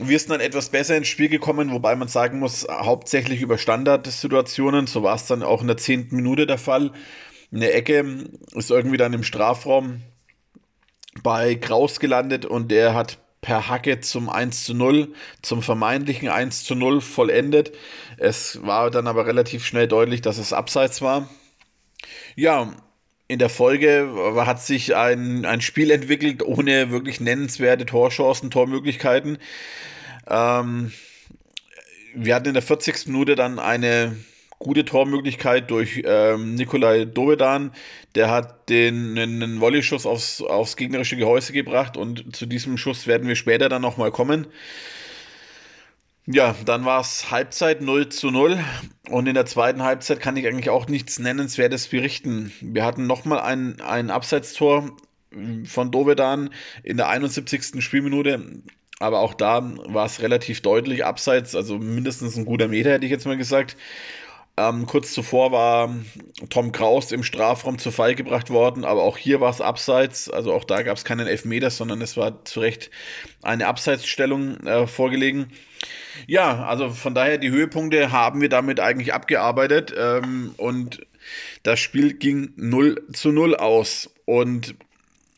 Wir 0.00 0.18
sind 0.18 0.30
dann 0.30 0.40
etwas 0.40 0.70
besser 0.70 0.96
ins 0.96 1.08
Spiel 1.08 1.28
gekommen, 1.28 1.72
wobei 1.72 1.94
man 1.94 2.08
sagen 2.08 2.38
muss, 2.38 2.66
hauptsächlich 2.70 3.42
über 3.42 3.58
Standardsituationen. 3.58 4.86
So 4.86 5.02
war 5.02 5.16
es 5.16 5.26
dann 5.26 5.42
auch 5.42 5.60
in 5.60 5.66
der 5.66 5.76
zehnten 5.76 6.16
Minute 6.16 6.46
der 6.46 6.58
Fall. 6.58 6.92
Eine 7.52 7.72
Ecke 7.72 8.28
ist 8.54 8.70
irgendwie 8.70 8.96
dann 8.96 9.12
im 9.12 9.24
Strafraum 9.24 10.02
bei 11.22 11.56
Kraus 11.56 11.98
gelandet 12.00 12.44
und 12.44 12.70
der 12.70 12.94
hat 12.94 13.18
per 13.40 13.68
Hacke 13.68 14.00
zum 14.00 14.28
1 14.28 14.64
zu 14.64 14.74
0, 14.74 15.12
zum 15.42 15.62
vermeintlichen 15.62 16.28
1 16.28 16.64
zu 16.64 16.74
0 16.74 17.00
vollendet. 17.00 17.72
Es 18.18 18.62
war 18.62 18.90
dann 18.90 19.06
aber 19.06 19.26
relativ 19.26 19.64
schnell 19.64 19.88
deutlich, 19.88 20.20
dass 20.20 20.38
es 20.38 20.52
abseits 20.52 21.00
war. 21.02 21.28
Ja, 22.36 22.72
in 23.28 23.38
der 23.38 23.48
Folge 23.48 24.34
hat 24.36 24.62
sich 24.62 24.94
ein, 24.96 25.44
ein 25.46 25.60
Spiel 25.60 25.90
entwickelt 25.90 26.42
ohne 26.42 26.90
wirklich 26.90 27.20
nennenswerte 27.20 27.86
Torchancen, 27.86 28.50
Tormöglichkeiten. 28.50 29.38
Ähm, 30.28 30.92
wir 32.14 32.34
hatten 32.34 32.48
in 32.48 32.54
der 32.54 32.62
40. 32.62 33.06
Minute 33.06 33.36
dann 33.36 33.58
eine 33.58 34.16
gute 34.60 34.84
Tormöglichkeit 34.84 35.70
durch 35.70 36.02
ähm, 36.04 36.54
Nikolai 36.54 37.06
Dovedan. 37.06 37.72
Der 38.14 38.30
hat 38.30 38.68
den 38.68 39.18
einen 39.18 39.60
Volley-Schuss 39.60 40.06
aufs, 40.06 40.42
aufs 40.42 40.76
gegnerische 40.76 41.16
Gehäuse 41.16 41.52
gebracht 41.52 41.96
und 41.96 42.36
zu 42.36 42.46
diesem 42.46 42.76
Schuss 42.76 43.06
werden 43.06 43.26
wir 43.26 43.36
später 43.36 43.68
dann 43.68 43.82
nochmal 43.82 44.12
kommen. 44.12 44.46
Ja, 46.26 46.54
dann 46.66 46.84
war 46.84 47.00
es 47.00 47.30
Halbzeit 47.30 47.80
0 47.80 48.10
zu 48.10 48.30
0 48.30 48.62
und 49.08 49.26
in 49.26 49.34
der 49.34 49.46
zweiten 49.46 49.82
Halbzeit 49.82 50.20
kann 50.20 50.36
ich 50.36 50.46
eigentlich 50.46 50.70
auch 50.70 50.86
nichts 50.86 51.18
Nennenswertes 51.18 51.88
berichten. 51.88 52.52
Wir 52.60 52.84
hatten 52.84 53.06
nochmal 53.06 53.40
ein, 53.40 53.80
ein 53.80 54.10
Abseitstor 54.10 54.90
von 55.64 55.90
Dovedan 55.90 56.50
in 56.82 56.98
der 56.98 57.08
71. 57.08 57.82
Spielminute, 57.82 58.62
aber 58.98 59.20
auch 59.20 59.32
da 59.32 59.72
war 59.86 60.04
es 60.04 60.20
relativ 60.20 60.60
deutlich 60.60 61.04
abseits, 61.06 61.54
also 61.56 61.78
mindestens 61.78 62.36
ein 62.36 62.44
guter 62.44 62.68
Meter 62.68 62.90
hätte 62.90 63.06
ich 63.06 63.10
jetzt 63.10 63.26
mal 63.26 63.38
gesagt. 63.38 63.76
Ähm, 64.56 64.86
kurz 64.86 65.12
zuvor 65.12 65.52
war 65.52 65.94
Tom 66.50 66.72
Kraus 66.72 67.12
im 67.12 67.22
Strafraum 67.22 67.78
zu 67.78 67.90
Fall 67.90 68.14
gebracht 68.14 68.50
worden, 68.50 68.84
aber 68.84 69.02
auch 69.02 69.16
hier 69.16 69.40
war 69.40 69.50
es 69.50 69.60
abseits. 69.60 70.28
Also 70.28 70.52
auch 70.52 70.64
da 70.64 70.82
gab 70.82 70.96
es 70.96 71.04
keinen 71.04 71.26
Elfmeter, 71.26 71.70
sondern 71.70 72.02
es 72.02 72.16
war 72.16 72.44
zu 72.44 72.60
Recht 72.60 72.90
eine 73.42 73.66
Abseitsstellung 73.66 74.58
äh, 74.66 74.86
vorgelegen. 74.86 75.46
Ja, 76.26 76.64
also 76.64 76.90
von 76.90 77.14
daher 77.14 77.38
die 77.38 77.50
Höhepunkte 77.50 78.12
haben 78.12 78.40
wir 78.40 78.48
damit 78.48 78.80
eigentlich 78.80 79.14
abgearbeitet 79.14 79.94
ähm, 79.96 80.54
und 80.56 81.06
das 81.62 81.80
Spiel 81.80 82.14
ging 82.14 82.52
0 82.56 83.06
zu 83.12 83.32
0 83.32 83.56
aus. 83.56 84.10
Und 84.24 84.74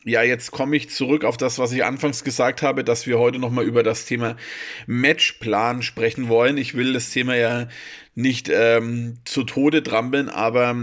ja, 0.05 0.21
jetzt 0.21 0.51
komme 0.51 0.75
ich 0.75 0.89
zurück 0.89 1.23
auf 1.23 1.37
das, 1.37 1.59
was 1.59 1.71
ich 1.71 1.83
anfangs 1.83 2.23
gesagt 2.23 2.61
habe, 2.61 2.83
dass 2.83 3.07
wir 3.07 3.19
heute 3.19 3.39
nochmal 3.39 3.65
über 3.65 3.83
das 3.83 4.05
Thema 4.05 4.35
Matchplan 4.85 5.81
sprechen 5.81 6.27
wollen. 6.27 6.57
Ich 6.57 6.75
will 6.75 6.93
das 6.93 7.09
Thema 7.09 7.35
ja 7.35 7.67
nicht 8.15 8.49
ähm, 8.51 9.17
zu 9.25 9.43
Tode 9.43 9.81
trampeln, 9.81 10.29
aber 10.29 10.75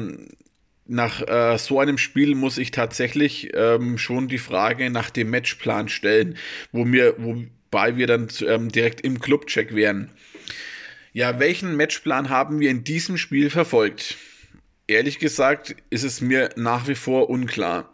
nach 0.87 1.23
äh, 1.29 1.57
so 1.59 1.79
einem 1.79 1.99
Spiel 1.99 2.35
muss 2.35 2.59
ich 2.59 2.73
tatsächlich 2.73 3.51
ähm, 3.55 3.99
schon 3.99 4.29
die 4.29 4.39
Frage 4.39 4.91
nach 4.91 5.11
dem 5.11 5.31
Matchplan 5.31 5.89
stellen, 5.89 6.37
wo 6.73 6.85
mir, 6.85 7.15
wobei 7.19 7.97
wir 7.97 8.07
dann 8.07 8.29
ähm, 8.47 8.71
direkt 8.71 9.03
im 9.03 9.21
Clubcheck 9.21 9.75
wären. 9.75 10.11
Ja, 11.13 11.39
welchen 11.39 11.77
Matchplan 11.77 12.29
haben 12.29 12.61
wir 12.61 12.71
in 12.71 12.85
diesem 12.85 13.19
Spiel 13.19 13.51
verfolgt? 13.51 14.17
Ehrlich 14.87 15.19
gesagt 15.21 15.77
ist 15.91 16.03
es 16.03 16.21
mir 16.21 16.51
nach 16.57 16.89
wie 16.89 16.97
vor 16.97 17.31
unklar. 17.31 17.93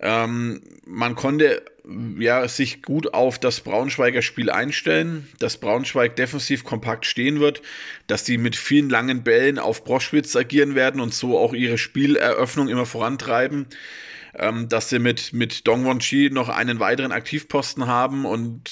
Ähm, 0.00 0.62
man 0.86 1.14
konnte 1.14 1.62
ja, 2.18 2.46
sich 2.48 2.82
gut 2.82 3.12
auf 3.14 3.38
das 3.38 3.60
Braunschweiger 3.60 4.22
Spiel 4.22 4.50
einstellen, 4.50 5.28
dass 5.38 5.58
Braunschweig 5.58 6.16
defensiv 6.16 6.64
kompakt 6.64 7.04
stehen 7.06 7.40
wird, 7.40 7.62
dass 8.06 8.24
die 8.24 8.38
mit 8.38 8.56
vielen 8.56 8.88
langen 8.90 9.22
Bällen 9.22 9.58
auf 9.58 9.84
Broschwitz 9.84 10.34
agieren 10.36 10.74
werden 10.74 11.00
und 11.00 11.12
so 11.12 11.38
auch 11.38 11.52
ihre 11.52 11.78
Spieleröffnung 11.78 12.68
immer 12.68 12.86
vorantreiben, 12.86 13.66
ähm, 14.34 14.68
dass 14.68 14.88
sie 14.88 14.98
mit, 14.98 15.32
mit 15.32 15.66
Dongwon 15.66 15.98
Chi 15.98 16.30
noch 16.30 16.48
einen 16.48 16.80
weiteren 16.80 17.12
Aktivposten 17.12 17.86
haben 17.86 18.24
und 18.24 18.70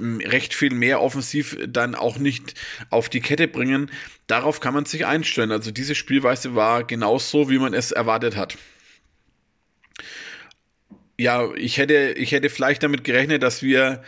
recht 0.00 0.54
viel 0.54 0.72
mehr 0.72 1.02
offensiv 1.02 1.58
dann 1.66 1.96
auch 1.96 2.18
nicht 2.18 2.54
auf 2.88 3.08
die 3.08 3.20
Kette 3.20 3.48
bringen. 3.48 3.90
Darauf 4.28 4.60
kann 4.60 4.72
man 4.72 4.84
sich 4.84 5.06
einstellen. 5.06 5.50
Also 5.50 5.72
diese 5.72 5.96
Spielweise 5.96 6.54
war 6.54 6.84
genauso, 6.84 7.50
wie 7.50 7.58
man 7.58 7.74
es 7.74 7.90
erwartet 7.90 8.36
hat 8.36 8.56
ja, 11.18 11.52
ich 11.54 11.78
hätte, 11.78 12.12
ich 12.16 12.32
hätte 12.32 12.48
vielleicht 12.48 12.82
damit 12.82 13.04
gerechnet, 13.04 13.42
dass 13.42 13.62
wir 13.62 14.02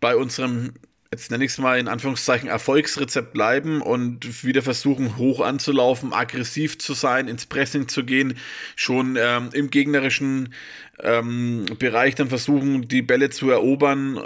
bei 0.00 0.16
unserem, 0.16 0.74
jetzt 1.10 1.30
nenne 1.30 1.44
ich 1.44 1.50
es 1.50 1.58
mal 1.58 1.78
in 1.78 1.88
Anführungszeichen, 1.88 2.48
Erfolgsrezept 2.48 3.32
bleiben 3.32 3.82
und 3.82 4.44
wieder 4.44 4.62
versuchen, 4.62 5.16
hoch 5.16 5.40
anzulaufen, 5.40 6.12
aggressiv 6.12 6.78
zu 6.78 6.94
sein, 6.94 7.28
ins 7.28 7.46
Pressing 7.46 7.88
zu 7.88 8.04
gehen, 8.04 8.38
schon 8.76 9.18
ähm, 9.20 9.50
im 9.52 9.70
gegnerischen 9.70 10.54
ähm, 11.00 11.66
Bereich 11.78 12.14
dann 12.14 12.28
versuchen, 12.28 12.88
die 12.88 13.02
Bälle 13.02 13.30
zu 13.30 13.50
erobern. 13.50 14.24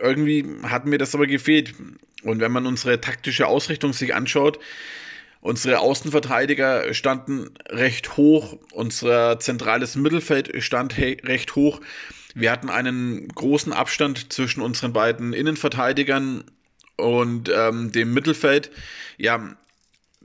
Irgendwie 0.00 0.46
hat 0.62 0.86
mir 0.86 0.98
das 0.98 1.14
aber 1.14 1.26
gefehlt. 1.26 1.74
Und 2.22 2.40
wenn 2.40 2.52
man 2.52 2.66
unsere 2.66 3.00
taktische 3.00 3.46
Ausrichtung 3.46 3.92
sich 3.92 4.14
anschaut, 4.14 4.58
Unsere 5.40 5.78
Außenverteidiger 5.78 6.92
standen 6.92 7.50
recht 7.68 8.16
hoch, 8.16 8.58
unser 8.72 9.40
zentrales 9.40 9.96
Mittelfeld 9.96 10.62
stand 10.62 10.98
recht 10.98 11.56
hoch. 11.56 11.80
Wir 12.34 12.52
hatten 12.52 12.68
einen 12.68 13.28
großen 13.28 13.72
Abstand 13.72 14.32
zwischen 14.32 14.60
unseren 14.60 14.92
beiden 14.92 15.32
Innenverteidigern 15.32 16.44
und 16.96 17.50
ähm, 17.54 17.90
dem 17.90 18.12
Mittelfeld. 18.12 18.70
Ja, 19.16 19.56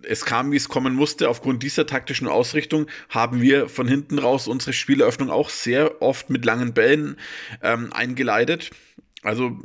es 0.02 0.26
kam, 0.26 0.52
wie 0.52 0.58
es 0.58 0.70
kommen 0.70 0.94
musste. 0.94 1.30
Aufgrund 1.30 1.64
dieser 1.64 1.88
taktischen 1.88 2.28
Ausrichtung 2.28 2.88
haben 3.10 3.42
wir 3.42 3.70
von 3.70 3.88
hinten 3.88 4.20
raus 4.20 4.48
unsere 4.48 4.74
Spieleröffnung 4.74 5.30
auch 5.30 5.50
sehr 5.50 6.02
oft 6.02 6.30
mit 6.30 6.46
langen 6.46 6.74
Bällen 6.74 7.18
ähm, 7.62 7.92
eingeleitet. 7.94 8.72
Also 9.24 9.58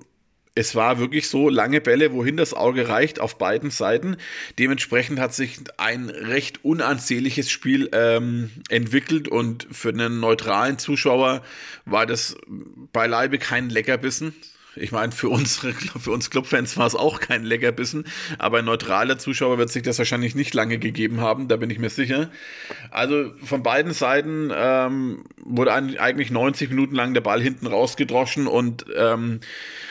es 0.61 0.75
war 0.75 0.99
wirklich 0.99 1.27
so 1.27 1.49
lange 1.49 1.81
Bälle, 1.81 2.13
wohin 2.13 2.37
das 2.37 2.53
Auge 2.53 2.87
reicht, 2.87 3.19
auf 3.19 3.39
beiden 3.39 3.71
Seiten. 3.71 4.19
Dementsprechend 4.59 5.19
hat 5.19 5.33
sich 5.33 5.59
ein 5.79 6.11
recht 6.11 6.67
unansehnliches 6.67 7.51
Spiel 7.51 7.89
ähm, 7.93 8.51
entwickelt 8.69 9.27
und 9.27 9.67
für 9.71 9.89
einen 9.89 10.21
neutralen 10.21 10.79
Zuschauer 10.79 11.43
war 11.87 12.05
das 12.05 12.37
beileibe 12.93 13.39
kein 13.39 13.71
Leckerbissen. 13.71 14.35
Ich 14.77 14.93
meine, 14.93 15.13
für, 15.13 15.29
unsere, 15.29 15.73
für 15.99 16.11
uns 16.11 16.31
Clubfans 16.31 16.77
war 16.77 16.87
es 16.87 16.95
auch 16.95 17.21
kein 17.21 17.45
Leckerbissen, 17.45 18.05
aber 18.39 18.59
ein 18.59 18.65
neutraler 18.65 19.19
Zuschauer 19.19 19.59
wird 19.59 19.71
sich 19.71 19.83
das 19.83 19.99
wahrscheinlich 19.99 20.35
nicht 20.35 20.55
lange 20.55 20.79
gegeben 20.79 21.21
haben, 21.21 21.49
da 21.49 21.57
bin 21.57 21.71
ich 21.71 21.79
mir 21.79 21.91
sicher. 21.91 22.31
Also 22.91 23.33
von 23.45 23.63
beiden 23.63 23.93
Seiten 23.93 24.51
ähm, 24.55 25.25
wurde 25.43 25.73
eigentlich 25.73 26.31
90 26.31 26.71
Minuten 26.71 26.95
lang 26.95 27.15
der 27.15 27.21
Ball 27.21 27.41
hinten 27.41 27.67
rausgedroschen 27.67 28.47
und 28.47 28.87
ähm, 28.97 29.41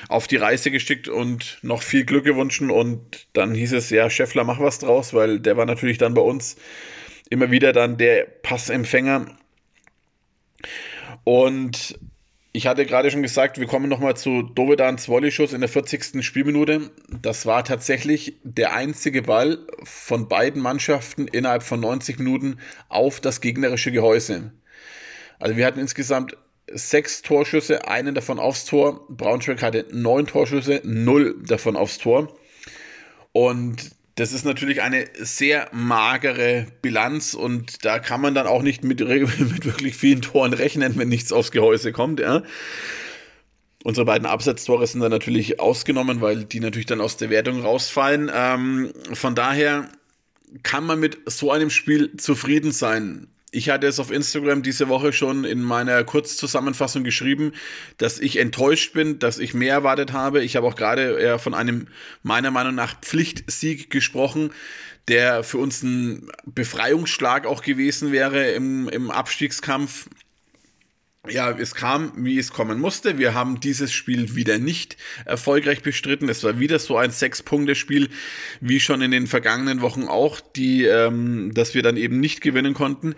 auf 0.07 0.27
die 0.27 0.37
Reise 0.37 0.71
geschickt 0.71 1.07
und 1.07 1.59
noch 1.61 1.81
viel 1.81 2.05
Glück 2.05 2.23
gewünscht 2.23 2.61
und 2.61 3.27
dann 3.33 3.53
hieß 3.53 3.73
es, 3.73 3.89
ja, 3.89 4.09
Scheffler, 4.09 4.43
mach 4.43 4.59
was 4.59 4.79
draus, 4.79 5.13
weil 5.13 5.39
der 5.39 5.57
war 5.57 5.65
natürlich 5.65 5.97
dann 5.97 6.13
bei 6.13 6.21
uns 6.21 6.57
immer 7.29 7.51
wieder 7.51 7.73
dann 7.73 7.97
der 7.97 8.25
Passempfänger. 8.25 9.27
Und 11.23 11.99
ich 12.51 12.65
hatte 12.65 12.85
gerade 12.85 13.11
schon 13.11 13.21
gesagt, 13.21 13.59
wir 13.59 13.67
kommen 13.67 13.89
nochmal 13.89 14.17
zu 14.17 14.41
Dovedans 14.41 15.07
Volley-Schuss 15.07 15.53
in 15.53 15.61
der 15.61 15.69
40. 15.69 16.23
Spielminute. 16.25 16.89
Das 17.21 17.45
war 17.45 17.63
tatsächlich 17.63 18.37
der 18.43 18.73
einzige 18.73 19.21
Ball 19.21 19.59
von 19.83 20.27
beiden 20.27 20.61
Mannschaften 20.61 21.27
innerhalb 21.27 21.61
von 21.61 21.79
90 21.79 22.17
Minuten 22.17 22.57
auf 22.87 23.19
das 23.19 23.41
gegnerische 23.41 23.91
Gehäuse. 23.91 24.51
Also 25.37 25.57
wir 25.57 25.65
hatten 25.65 25.79
insgesamt 25.79 26.37
sechs 26.71 27.21
Torschüsse, 27.21 27.87
einen 27.87 28.15
davon 28.15 28.39
aufs 28.39 28.65
Tor. 28.65 29.05
Braunschweig 29.09 29.61
hatte 29.61 29.85
neun 29.91 30.25
Torschüsse, 30.25 30.81
null 30.83 31.41
davon 31.45 31.75
aufs 31.75 31.99
Tor. 31.99 32.35
Und 33.31 33.91
das 34.19 34.33
ist 34.33 34.43
natürlich 34.43 34.81
eine 34.81 35.05
sehr 35.17 35.69
magere 35.71 36.67
Bilanz 36.81 37.33
und 37.33 37.85
da 37.85 37.99
kann 37.99 38.19
man 38.19 38.35
dann 38.35 38.47
auch 38.47 38.61
nicht 38.61 38.83
mit, 38.83 38.99
mit 39.07 39.65
wirklich 39.65 39.95
vielen 39.95 40.21
Toren 40.21 40.51
rechnen, 40.51 40.97
wenn 40.97 41.07
nichts 41.07 41.31
aufs 41.31 41.51
Gehäuse 41.51 41.93
kommt. 41.93 42.19
Ja. 42.19 42.43
Unsere 43.83 44.05
beiden 44.05 44.27
Absatztore 44.27 44.85
sind 44.87 44.99
dann 44.99 45.11
natürlich 45.11 45.61
ausgenommen, 45.61 46.19
weil 46.19 46.43
die 46.43 46.59
natürlich 46.59 46.85
dann 46.85 46.99
aus 46.99 47.15
der 47.15 47.29
Wertung 47.29 47.61
rausfallen. 47.61 48.29
Ähm, 48.33 48.91
von 49.13 49.35
daher 49.35 49.87
kann 50.63 50.83
man 50.83 50.99
mit 50.99 51.17
so 51.25 51.51
einem 51.51 51.69
Spiel 51.69 52.17
zufrieden 52.17 52.73
sein 52.73 53.27
ich 53.51 53.69
hatte 53.69 53.87
es 53.87 53.99
auf 53.99 54.11
Instagram 54.11 54.61
diese 54.61 54.89
Woche 54.89 55.11
schon 55.13 55.43
in 55.43 55.61
meiner 55.61 56.03
Kurzzusammenfassung 56.03 57.03
geschrieben, 57.03 57.53
dass 57.97 58.19
ich 58.19 58.37
enttäuscht 58.37 58.93
bin, 58.93 59.19
dass 59.19 59.39
ich 59.39 59.53
mehr 59.53 59.73
erwartet 59.73 60.13
habe. 60.13 60.43
Ich 60.43 60.55
habe 60.55 60.67
auch 60.67 60.75
gerade 60.75 61.19
eher 61.19 61.39
von 61.39 61.53
einem 61.53 61.87
meiner 62.21 62.51
Meinung 62.51 62.75
nach 62.75 62.99
Pflichtsieg 63.01 63.89
gesprochen, 63.89 64.51
der 65.07 65.43
für 65.43 65.57
uns 65.57 65.81
ein 65.81 66.29
Befreiungsschlag 66.45 67.47
auch 67.47 67.63
gewesen 67.63 68.11
wäre 68.11 68.51
im, 68.51 68.87
im 68.89 69.09
Abstiegskampf 69.09 70.07
ja, 71.27 71.51
es 71.51 71.75
kam, 71.75 72.13
wie 72.15 72.39
es 72.39 72.51
kommen 72.51 72.79
musste. 72.79 73.17
Wir 73.17 73.33
haben 73.33 73.59
dieses 73.59 73.91
Spiel 73.91 74.35
wieder 74.35 74.57
nicht 74.57 74.97
erfolgreich 75.25 75.81
bestritten. 75.81 76.29
Es 76.29 76.43
war 76.43 76.59
wieder 76.59 76.79
so 76.79 76.97
ein 76.97 77.11
Sechs-Punkte-Spiel, 77.11 78.09
wie 78.61 78.79
schon 78.79 79.01
in 79.01 79.11
den 79.11 79.27
vergangenen 79.27 79.81
Wochen 79.81 80.05
auch, 80.05 80.39
die, 80.39 80.85
ähm, 80.85 81.53
dass 81.53 81.73
wir 81.73 81.83
dann 81.83 81.97
eben 81.97 82.19
nicht 82.19 82.41
gewinnen 82.41 82.73
konnten. 82.73 83.15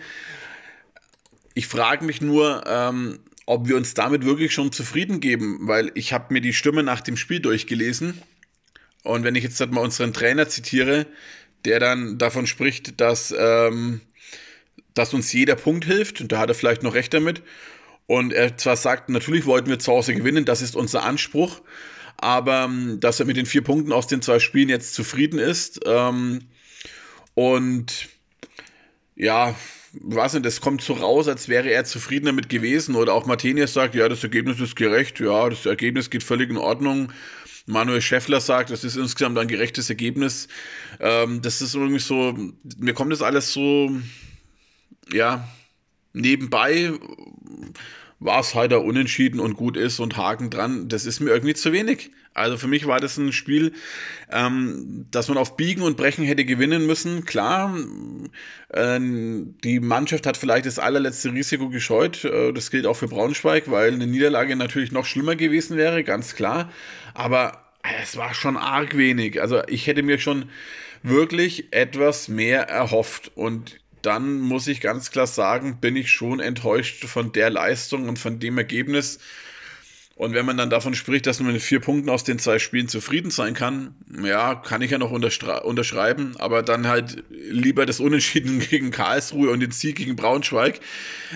Ich 1.54 1.68
frage 1.68 2.06
mich 2.06 2.22
nur, 2.22 2.64
ähm, 2.66 3.20
ob 3.46 3.68
wir 3.68 3.76
uns 3.76 3.94
damit 3.94 4.26
wirklich 4.26 4.54
schon 4.54 4.72
zufrieden 4.72 5.20
geben, 5.20 5.60
weil 5.68 5.92
ich 5.94 6.14
habe 6.14 6.34
mir 6.34 6.42
die 6.42 6.54
Stimme 6.54 6.84
nach 6.84 7.02
dem 7.02 7.18
Spiel 7.18 7.40
durchgelesen. 7.40 8.20
Und 9.04 9.24
wenn 9.24 9.36
ich 9.36 9.44
jetzt 9.44 9.60
halt 9.60 9.72
mal 9.72 9.82
unseren 9.82 10.14
Trainer 10.14 10.48
zitiere, 10.48 11.08
der 11.66 11.80
dann 11.80 12.18
davon 12.18 12.48
spricht, 12.48 13.00
dass 13.00 13.34
ähm, 13.38 14.02
dass 14.94 15.14
uns 15.14 15.32
jeder 15.32 15.56
Punkt 15.56 15.86
hilft. 15.86 16.22
Und 16.22 16.32
da 16.32 16.40
hat 16.40 16.50
er 16.50 16.56
vielleicht 16.56 16.84
noch 16.84 16.94
recht 16.94 17.14
damit. 17.14 17.42
Und 18.08 18.34
er 18.34 18.58
zwar 18.58 18.76
sagt, 18.76 19.10
natürlich 19.10 19.46
wollten 19.46 19.70
wir 19.70 19.80
zu 19.80 19.92
Hause 19.92 20.14
gewinnen, 20.14 20.46
das 20.46 20.62
ist 20.62 20.76
unser 20.76 21.04
Anspruch. 21.04 21.62
Aber 22.18 22.66
ähm, 22.66 23.00
dass 23.00 23.20
er 23.20 23.26
mit 23.26 23.38
den 23.38 23.46
vier 23.46 23.64
Punkten 23.64 23.92
aus 23.92 24.08
den 24.08 24.22
zwei 24.22 24.40
Spielen 24.40 24.70
jetzt 24.70 24.94
zufrieden 24.94 25.40
ist. 25.40 25.80
Ähm, 25.86 26.42
und 27.34 28.10
ja, 29.16 29.56
weiß 29.94 30.34
nicht, 30.34 30.46
das 30.46 30.62
kommt 30.62 30.82
so 30.82 30.94
raus, 30.94 31.28
als 31.28 31.50
wäre 31.50 31.70
er 31.70 31.86
zufrieden 31.86 32.28
damit 32.28 32.50
gewesen. 32.50 32.96
Oder 32.96 33.14
auch 33.14 33.26
Martinius 33.26 33.74
sagt, 33.74 33.96
ja, 33.96 34.08
das 34.08 34.24
Ergebnis 34.24 34.60
ist 34.60 34.76
gerecht, 34.76 35.20
ja, 35.20 35.50
das 35.50 35.66
Ergebnis 35.66 36.10
geht 36.10 36.24
völlig 36.24 36.50
in 36.50 36.58
Ordnung. 36.58 37.12
Manuel 37.66 38.02
Schäffler 38.02 38.42
sagt, 38.42 38.70
das 38.70 38.84
ist 38.84 38.98
insgesamt 38.98 39.38
ein 39.38 39.48
gerechtes 39.48 39.90
Ergebnis. 39.90 40.48
Ähm, 41.00 41.42
das 41.42 41.62
ist 41.62 41.76
irgendwie 41.76 42.00
so, 42.00 42.38
mir 42.78 42.94
kommt 42.94 43.12
das 43.12 43.22
alles 43.22 43.54
so, 43.54 43.92
ja, 45.12 45.48
nebenbei 46.14 46.92
war 48.22 48.40
es 48.40 48.54
halt 48.54 48.72
auch 48.74 48.84
unentschieden 48.84 49.40
und 49.40 49.56
gut 49.56 49.76
ist 49.76 50.00
und 50.00 50.16
Haken 50.16 50.52
dran, 50.52 50.88
das 50.88 51.06
ist 51.06 51.20
mir 51.20 51.32
irgendwie 51.32 51.56
zu 51.56 51.74
wenig. 51.74 52.12
Also 52.34 52.56
für 52.56 52.68
mich 52.68 52.86
war 52.86 53.00
das 53.00 53.18
ein 53.18 53.34
Spiel, 53.34 53.74
ähm, 54.32 55.08
das 55.12 55.28
man 55.28 55.38
auf 55.38 55.58
Biegen 55.58 55.82
und 55.82 55.98
Brechen 55.98 56.24
hätte 56.24 56.46
gewinnen 56.46 56.86
müssen. 56.86 57.26
Klar, 57.26 57.76
äh, 58.70 59.00
die 59.00 59.80
Mannschaft 59.82 60.28
hat 60.28 60.38
vielleicht 60.38 60.68
das 60.68 60.80
allerletzte 60.80 61.34
Risiko 61.34 61.70
gescheut. 61.70 62.24
Äh, 62.24 62.54
das 62.54 62.70
gilt 62.72 62.86
auch 62.86 62.96
für 62.96 63.08
Braunschweig, 63.08 63.70
weil 63.70 63.94
eine 63.94 64.08
Niederlage 64.08 64.56
natürlich 64.56 64.92
noch 64.92 65.06
schlimmer 65.06 65.36
gewesen 65.36 65.76
wäre, 65.76 66.04
ganz 66.04 66.36
klar. 66.36 66.72
Aber 67.16 67.64
äh, 67.84 68.04
es 68.04 68.16
war 68.16 68.34
schon 68.34 68.56
arg 68.56 68.96
wenig. 68.96 69.42
Also 69.42 69.62
ich 69.68 69.88
hätte 69.88 70.04
mir 70.04 70.20
schon 70.20 70.46
wirklich 71.04 71.74
etwas 71.74 72.28
mehr 72.28 72.70
erhofft. 72.70 73.32
Und 73.36 73.81
dann 74.02 74.40
muss 74.40 74.68
ich 74.68 74.82
ganz 74.82 75.12
klar 75.12 75.28
sagen, 75.28 75.80
bin 75.80 75.96
ich 75.96 76.12
schon 76.12 76.40
enttäuscht 76.40 77.06
von 77.06 77.32
der 77.32 77.50
Leistung 77.50 78.08
und 78.10 78.20
von 78.20 78.40
dem 78.40 78.58
Ergebnis. 78.58 79.20
Und 80.16 80.34
wenn 80.34 80.46
man 80.46 80.56
dann 80.56 80.70
davon 80.70 80.94
spricht, 80.94 81.26
dass 81.26 81.40
man 81.40 81.52
mit 81.52 81.64
vier 81.64 81.80
Punkten 81.80 82.10
aus 82.10 82.24
den 82.24 82.38
zwei 82.38 82.60
Spielen 82.60 82.88
zufrieden 82.88 83.32
sein 83.32 83.56
kann, 83.56 83.96
ja, 84.24 84.54
kann 84.54 84.84
ich 84.84 84.92
ja 84.92 85.00
noch 85.00 85.10
unterschreiben, 85.10 86.36
aber 86.38 86.62
dann 86.62 86.88
halt 86.88 87.24
lieber 87.32 87.88
das 87.88 88.00
Unentschieden 88.00 88.60
gegen 88.70 88.92
Karlsruhe 88.92 89.50
und 89.50 89.62
den 89.62 89.72
Sieg 89.72 89.96
gegen 89.96 90.16
Braunschweig, 90.16 90.80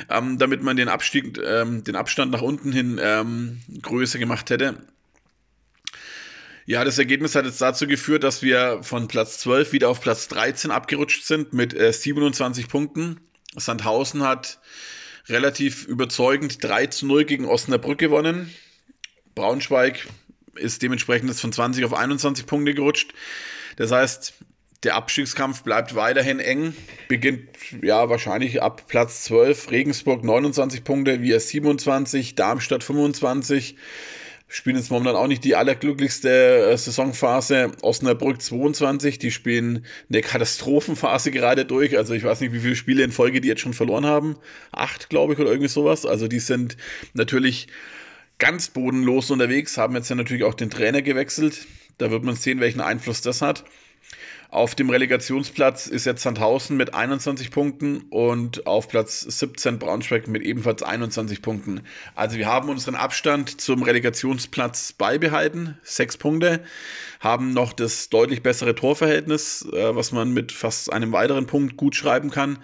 ähm, 0.09 0.37
damit 0.37 0.61
man 0.61 0.77
den 0.77 0.87
Abstieg, 0.87 1.39
ähm, 1.43 1.83
den 1.83 1.95
Abstand 1.95 2.31
nach 2.31 2.43
unten 2.43 2.71
hin 2.71 2.99
ähm, 3.01 3.61
größer 3.81 4.19
gemacht 4.19 4.51
hätte. 4.51 4.75
Ja, 6.67 6.83
das 6.83 6.97
Ergebnis 6.97 7.35
hat 7.35 7.45
jetzt 7.45 7.61
dazu 7.61 7.85
geführt, 7.85 8.23
dass 8.23 8.41
wir 8.41 8.79
von 8.81 9.07
Platz 9.07 9.37
12 9.37 9.71
wieder 9.71 9.87
auf 9.87 10.01
Platz 10.01 10.27
13 10.29 10.71
abgerutscht 10.71 11.23
sind 11.23 11.53
mit 11.53 11.75
äh, 11.75 11.93
27 11.93 12.67
Punkten. 12.67 13.19
Sandhausen 13.55 14.23
hat 14.23 14.59
relativ 15.27 15.85
überzeugend 15.85 16.63
3 16.63 16.87
zu 16.87 17.05
0 17.05 17.25
gegen 17.25 17.45
Osnabrück 17.45 17.99
gewonnen. 17.99 18.51
Braunschweig 19.35 20.07
ist 20.55 20.81
dementsprechend 20.81 21.29
jetzt 21.29 21.41
von 21.41 21.51
20 21.51 21.85
auf 21.85 21.93
21 21.93 22.47
Punkte 22.47 22.73
gerutscht. 22.73 23.13
Das 23.75 23.91
heißt, 23.91 24.33
der 24.83 24.95
Abstiegskampf 24.95 25.61
bleibt 25.61 25.93
weiterhin 25.93 26.39
eng. 26.39 26.73
Beginnt 27.07 27.47
ja 27.83 28.09
wahrscheinlich 28.09 28.63
ab 28.63 28.87
Platz 28.87 29.23
12. 29.25 29.69
Regensburg 29.69 30.23
29 30.23 30.83
Punkte, 30.83 31.21
wir 31.21 31.39
27, 31.39 32.33
Darmstadt 32.33 32.83
25 32.83 33.75
spielen 34.55 34.77
jetzt 34.77 34.89
momentan 34.89 35.17
auch 35.17 35.27
nicht 35.27 35.43
die 35.43 35.55
allerglücklichste 35.55 36.69
äh, 36.71 36.77
Saisonphase. 36.77 37.73
Osnabrück 37.81 38.41
22, 38.41 39.19
die 39.19 39.31
spielen 39.31 39.85
eine 40.09 40.21
Katastrophenphase 40.21 41.31
gerade 41.31 41.65
durch. 41.65 41.97
Also 41.97 42.13
ich 42.13 42.23
weiß 42.23 42.39
nicht, 42.39 42.53
wie 42.53 42.61
viele 42.61 42.75
Spiele 42.77 43.03
in 43.03 43.11
Folge 43.11 43.41
die 43.41 43.49
jetzt 43.49 43.59
schon 43.59 43.73
verloren 43.73 44.05
haben. 44.05 44.37
Acht, 44.71 45.09
glaube 45.09 45.33
ich, 45.33 45.39
oder 45.39 45.49
irgendwie 45.49 45.67
sowas. 45.67 46.05
Also 46.05 46.29
die 46.29 46.39
sind 46.39 46.77
natürlich 47.13 47.67
ganz 48.37 48.69
bodenlos 48.69 49.29
unterwegs, 49.29 49.77
haben 49.77 49.95
jetzt 49.95 50.09
ja 50.09 50.15
natürlich 50.15 50.45
auch 50.45 50.53
den 50.53 50.69
Trainer 50.69 51.01
gewechselt. 51.01 51.67
Da 51.97 52.09
wird 52.09 52.23
man 52.23 52.35
sehen, 52.35 52.61
welchen 52.61 52.81
Einfluss 52.81 53.21
das 53.21 53.41
hat. 53.41 53.65
Auf 54.55 54.73
dem 54.73 54.89
Relegationsplatz 54.89 55.85
ist 55.85 56.05
jetzt 56.05 56.23
Sandhausen 56.23 56.77
mit 56.77 56.93
21 56.93 57.51
Punkten 57.51 58.05
und 58.09 58.65
auf 58.65 58.87
Platz 58.87 59.19
17 59.19 59.79
Braunschweig 59.79 60.29
mit 60.29 60.43
ebenfalls 60.43 60.81
21 60.81 61.41
Punkten. 61.41 61.81
Also 62.15 62.37
wir 62.37 62.45
haben 62.45 62.69
unseren 62.69 62.95
Abstand 62.95 63.59
zum 63.59 63.83
Relegationsplatz 63.83 64.93
beibehalten, 64.93 65.77
sechs 65.83 66.15
Punkte, 66.15 66.61
haben 67.19 67.51
noch 67.51 67.73
das 67.73 68.07
deutlich 68.07 68.43
bessere 68.43 68.75
Torverhältnis, 68.75 69.67
äh, 69.73 69.93
was 69.93 70.13
man 70.13 70.31
mit 70.31 70.53
fast 70.53 70.93
einem 70.93 71.11
weiteren 71.11 71.47
Punkt 71.47 71.75
gut 71.75 71.93
schreiben 71.93 72.31
kann. 72.31 72.57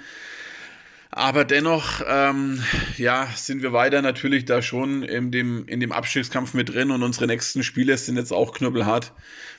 Aber 1.14 1.44
dennoch, 1.44 2.02
ähm, 2.08 2.64
ja, 2.98 3.28
sind 3.36 3.62
wir 3.62 3.74
weiter 3.74 4.02
natürlich 4.02 4.46
da 4.46 4.62
schon 4.62 5.04
in 5.04 5.30
dem, 5.30 5.66
in 5.68 5.82
dem 5.82 5.92
Abstiegskampf 5.92 6.54
mit 6.54 6.70
drin 6.70 6.90
und 6.90 7.04
unsere 7.04 7.28
nächsten 7.28 7.64
Spiele 7.64 7.98
sind 7.98 8.16
jetzt 8.16 8.32
auch 8.32 8.54
knüppelhart. 8.54 9.12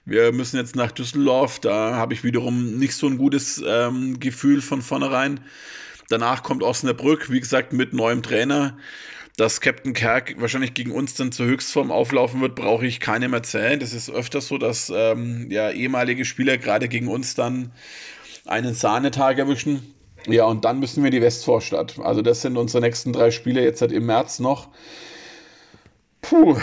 Wir 0.06 0.32
müssen 0.32 0.56
jetzt 0.56 0.76
nach 0.76 0.92
Düsseldorf, 0.92 1.60
da 1.60 1.94
habe 1.94 2.14
ich 2.14 2.24
wiederum 2.24 2.78
nicht 2.78 2.94
so 2.94 3.06
ein 3.06 3.18
gutes 3.18 3.62
ähm, 3.66 4.18
Gefühl 4.18 4.62
von 4.62 4.80
vornherein. 4.80 5.40
Danach 6.08 6.42
kommt 6.42 6.62
Osnabrück, 6.62 7.30
wie 7.30 7.40
gesagt, 7.40 7.74
mit 7.74 7.92
neuem 7.92 8.22
Trainer. 8.22 8.78
Dass 9.36 9.62
Captain 9.62 9.94
Kerk 9.94 10.34
wahrscheinlich 10.38 10.74
gegen 10.74 10.92
uns 10.92 11.14
dann 11.14 11.32
zur 11.32 11.46
Höchstform 11.46 11.90
auflaufen 11.90 12.40
wird, 12.42 12.54
brauche 12.54 12.86
ich 12.86 13.00
keinem 13.00 13.32
erzählen. 13.32 13.80
Das 13.80 13.94
ist 13.94 14.10
öfters 14.10 14.48
so, 14.48 14.58
dass 14.58 14.92
ähm, 14.94 15.50
ja, 15.50 15.70
ehemalige 15.70 16.24
Spieler 16.26 16.58
gerade 16.58 16.88
gegen 16.88 17.08
uns 17.08 17.34
dann 17.34 17.72
einen 18.44 18.74
Sahnetag 18.74 19.38
erwischen. 19.38 19.94
Ja, 20.26 20.44
und 20.44 20.64
dann 20.64 20.78
müssen 20.78 21.02
wir 21.02 21.10
die 21.10 21.22
Westvorstadt. 21.22 21.98
Also 21.98 22.22
das 22.22 22.42
sind 22.42 22.56
unsere 22.56 22.80
nächsten 22.82 23.12
drei 23.12 23.30
Spiele 23.30 23.62
jetzt 23.62 23.80
seit 23.80 23.92
im 23.92 24.06
März 24.06 24.38
noch. 24.38 24.68
Puh, 26.20 26.56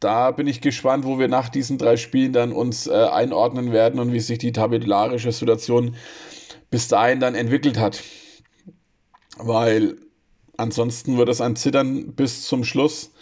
da 0.00 0.30
bin 0.30 0.46
ich 0.46 0.60
gespannt, 0.60 1.04
wo 1.04 1.18
wir 1.18 1.28
nach 1.28 1.48
diesen 1.48 1.78
drei 1.78 1.96
Spielen 1.96 2.32
dann 2.32 2.52
uns 2.52 2.86
äh, 2.86 2.92
einordnen 2.92 3.72
werden 3.72 4.00
und 4.00 4.12
wie 4.12 4.20
sich 4.20 4.38
die 4.38 4.52
tabellarische 4.52 5.32
Situation 5.32 5.96
bis 6.70 6.88
dahin 6.88 7.20
dann 7.20 7.34
entwickelt 7.34 7.78
hat. 7.78 8.02
Weil 9.38 9.96
ansonsten 10.56 11.18
wird 11.18 11.28
es 11.28 11.40
ein 11.40 11.56
Zittern 11.56 12.14
bis 12.14 12.46
zum 12.46 12.64
Schluss. 12.64 13.12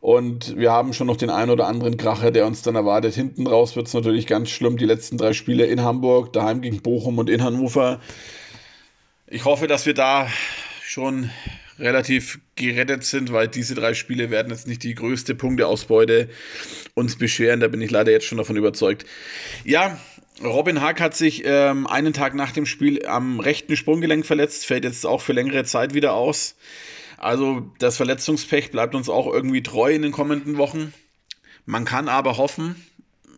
Und 0.00 0.56
wir 0.56 0.70
haben 0.70 0.92
schon 0.92 1.06
noch 1.06 1.16
den 1.16 1.30
einen 1.30 1.50
oder 1.50 1.66
anderen 1.66 1.96
Kracher, 1.96 2.30
der 2.30 2.46
uns 2.46 2.62
dann 2.62 2.76
erwartet. 2.76 3.14
Hinten 3.14 3.46
raus 3.46 3.74
wird 3.74 3.88
es 3.88 3.94
natürlich 3.94 4.26
ganz 4.26 4.50
schlimm. 4.50 4.76
Die 4.76 4.84
letzten 4.84 5.18
drei 5.18 5.32
Spiele 5.32 5.66
in 5.66 5.82
Hamburg, 5.82 6.32
daheim 6.32 6.60
gegen 6.60 6.82
Bochum 6.82 7.18
und 7.18 7.30
in 7.30 7.42
Hannover 7.42 8.00
ich 9.26 9.44
hoffe, 9.44 9.66
dass 9.66 9.86
wir 9.86 9.94
da 9.94 10.28
schon 10.84 11.30
relativ 11.78 12.40
gerettet 12.54 13.04
sind, 13.04 13.32
weil 13.32 13.48
diese 13.48 13.74
drei 13.74 13.94
Spiele 13.94 14.30
werden 14.30 14.50
jetzt 14.50 14.66
nicht 14.66 14.82
die 14.82 14.94
größte 14.94 15.34
Punkteausbeute 15.34 16.28
uns 16.94 17.16
beschweren. 17.16 17.60
Da 17.60 17.68
bin 17.68 17.82
ich 17.82 17.90
leider 17.90 18.12
jetzt 18.12 18.26
schon 18.26 18.38
davon 18.38 18.56
überzeugt. 18.56 19.04
Ja, 19.64 19.98
Robin 20.42 20.80
Hack 20.80 21.00
hat 21.00 21.14
sich 21.14 21.42
ähm, 21.44 21.86
einen 21.86 22.12
Tag 22.12 22.34
nach 22.34 22.52
dem 22.52 22.66
Spiel 22.66 23.04
am 23.06 23.40
rechten 23.40 23.76
Sprunggelenk 23.76 24.24
verletzt, 24.24 24.64
fällt 24.64 24.84
jetzt 24.84 25.04
auch 25.04 25.20
für 25.20 25.32
längere 25.32 25.64
Zeit 25.64 25.92
wieder 25.92 26.14
aus. 26.14 26.56
Also 27.18 27.70
das 27.78 27.96
Verletzungspech 27.96 28.70
bleibt 28.70 28.94
uns 28.94 29.08
auch 29.08 29.26
irgendwie 29.32 29.62
treu 29.62 29.92
in 29.92 30.02
den 30.02 30.12
kommenden 30.12 30.58
Wochen. 30.58 30.92
Man 31.64 31.84
kann 31.84 32.08
aber 32.08 32.36
hoffen, 32.36 32.76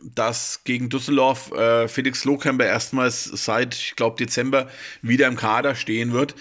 dass 0.03 0.63
gegen 0.65 0.89
Düsseldorf 0.89 1.53
äh, 1.53 1.89
Felix 1.89 2.25
Lohkämper 2.25 2.67
erstmals 2.67 3.25
seit, 3.25 3.75
ich 3.75 3.97
glaube, 3.97 4.17
Dezember 4.17 4.69
wieder 5.03 5.27
im 5.27 5.37
Kader 5.37 5.75
stehen 5.75 6.13
wird. 6.13 6.35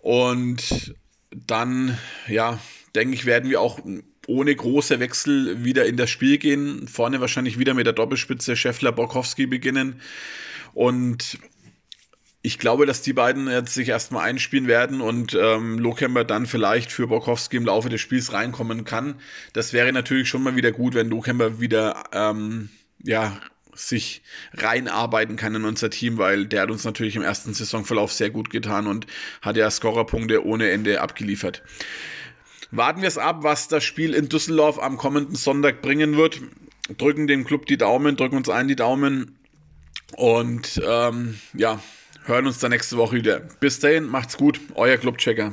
Und 0.00 0.94
dann, 1.30 1.98
ja, 2.28 2.58
denke 2.94 3.14
ich, 3.14 3.26
werden 3.26 3.50
wir 3.50 3.60
auch 3.60 3.80
ohne 4.26 4.54
große 4.54 5.00
Wechsel 5.00 5.64
wieder 5.64 5.86
in 5.86 5.96
das 5.96 6.10
Spiel 6.10 6.38
gehen. 6.38 6.88
Vorne 6.88 7.20
wahrscheinlich 7.20 7.58
wieder 7.58 7.74
mit 7.74 7.86
der 7.86 7.92
Doppelspitze 7.92 8.56
Scheffler-Borkowski 8.56 9.46
beginnen. 9.46 10.00
Und 10.74 11.38
ich 12.46 12.60
glaube, 12.60 12.86
dass 12.86 13.02
die 13.02 13.12
beiden 13.12 13.48
jetzt 13.48 13.74
sich 13.74 13.88
erstmal 13.88 14.24
einspielen 14.24 14.68
werden 14.68 15.00
und 15.00 15.34
ähm, 15.34 15.80
Lokemper 15.80 16.22
dann 16.22 16.46
vielleicht 16.46 16.92
für 16.92 17.08
Borkowski 17.08 17.56
im 17.56 17.64
Laufe 17.64 17.88
des 17.88 18.00
Spiels 18.00 18.32
reinkommen 18.32 18.84
kann. 18.84 19.16
Das 19.52 19.72
wäre 19.72 19.92
natürlich 19.92 20.28
schon 20.28 20.44
mal 20.44 20.54
wieder 20.54 20.70
gut, 20.70 20.94
wenn 20.94 21.08
Lokemper 21.08 21.60
wieder 21.60 22.04
ähm, 22.12 22.68
ja, 23.02 23.36
sich 23.74 24.22
reinarbeiten 24.52 25.34
kann 25.34 25.56
in 25.56 25.64
unser 25.64 25.90
Team, 25.90 26.18
weil 26.18 26.46
der 26.46 26.62
hat 26.62 26.70
uns 26.70 26.84
natürlich 26.84 27.16
im 27.16 27.22
ersten 27.22 27.52
Saisonverlauf 27.52 28.12
sehr 28.12 28.30
gut 28.30 28.50
getan 28.50 28.86
und 28.86 29.08
hat 29.42 29.56
ja 29.56 29.68
Scorerpunkte 29.68 30.46
ohne 30.46 30.70
Ende 30.70 31.00
abgeliefert. 31.00 31.64
Warten 32.70 33.00
wir 33.00 33.08
es 33.08 33.18
ab, 33.18 33.42
was 33.42 33.66
das 33.66 33.82
Spiel 33.82 34.14
in 34.14 34.28
Düsseldorf 34.28 34.78
am 34.78 34.98
kommenden 34.98 35.34
Sonntag 35.34 35.82
bringen 35.82 36.16
wird. 36.16 36.40
Drücken 36.96 37.26
dem 37.26 37.44
Club 37.44 37.66
die 37.66 37.76
Daumen, 37.76 38.16
drücken 38.16 38.36
uns 38.36 38.48
allen 38.48 38.68
die 38.68 38.76
Daumen 38.76 39.36
und 40.14 40.80
ähm, 40.86 41.40
ja, 41.52 41.80
hören 42.26 42.46
uns 42.46 42.58
dann 42.58 42.70
nächste 42.70 42.96
Woche 42.96 43.16
wieder. 43.16 43.40
Bis 43.60 43.78
dahin, 43.80 44.06
macht's 44.06 44.36
gut, 44.36 44.60
euer 44.74 44.96
Clubchecker. 44.96 45.52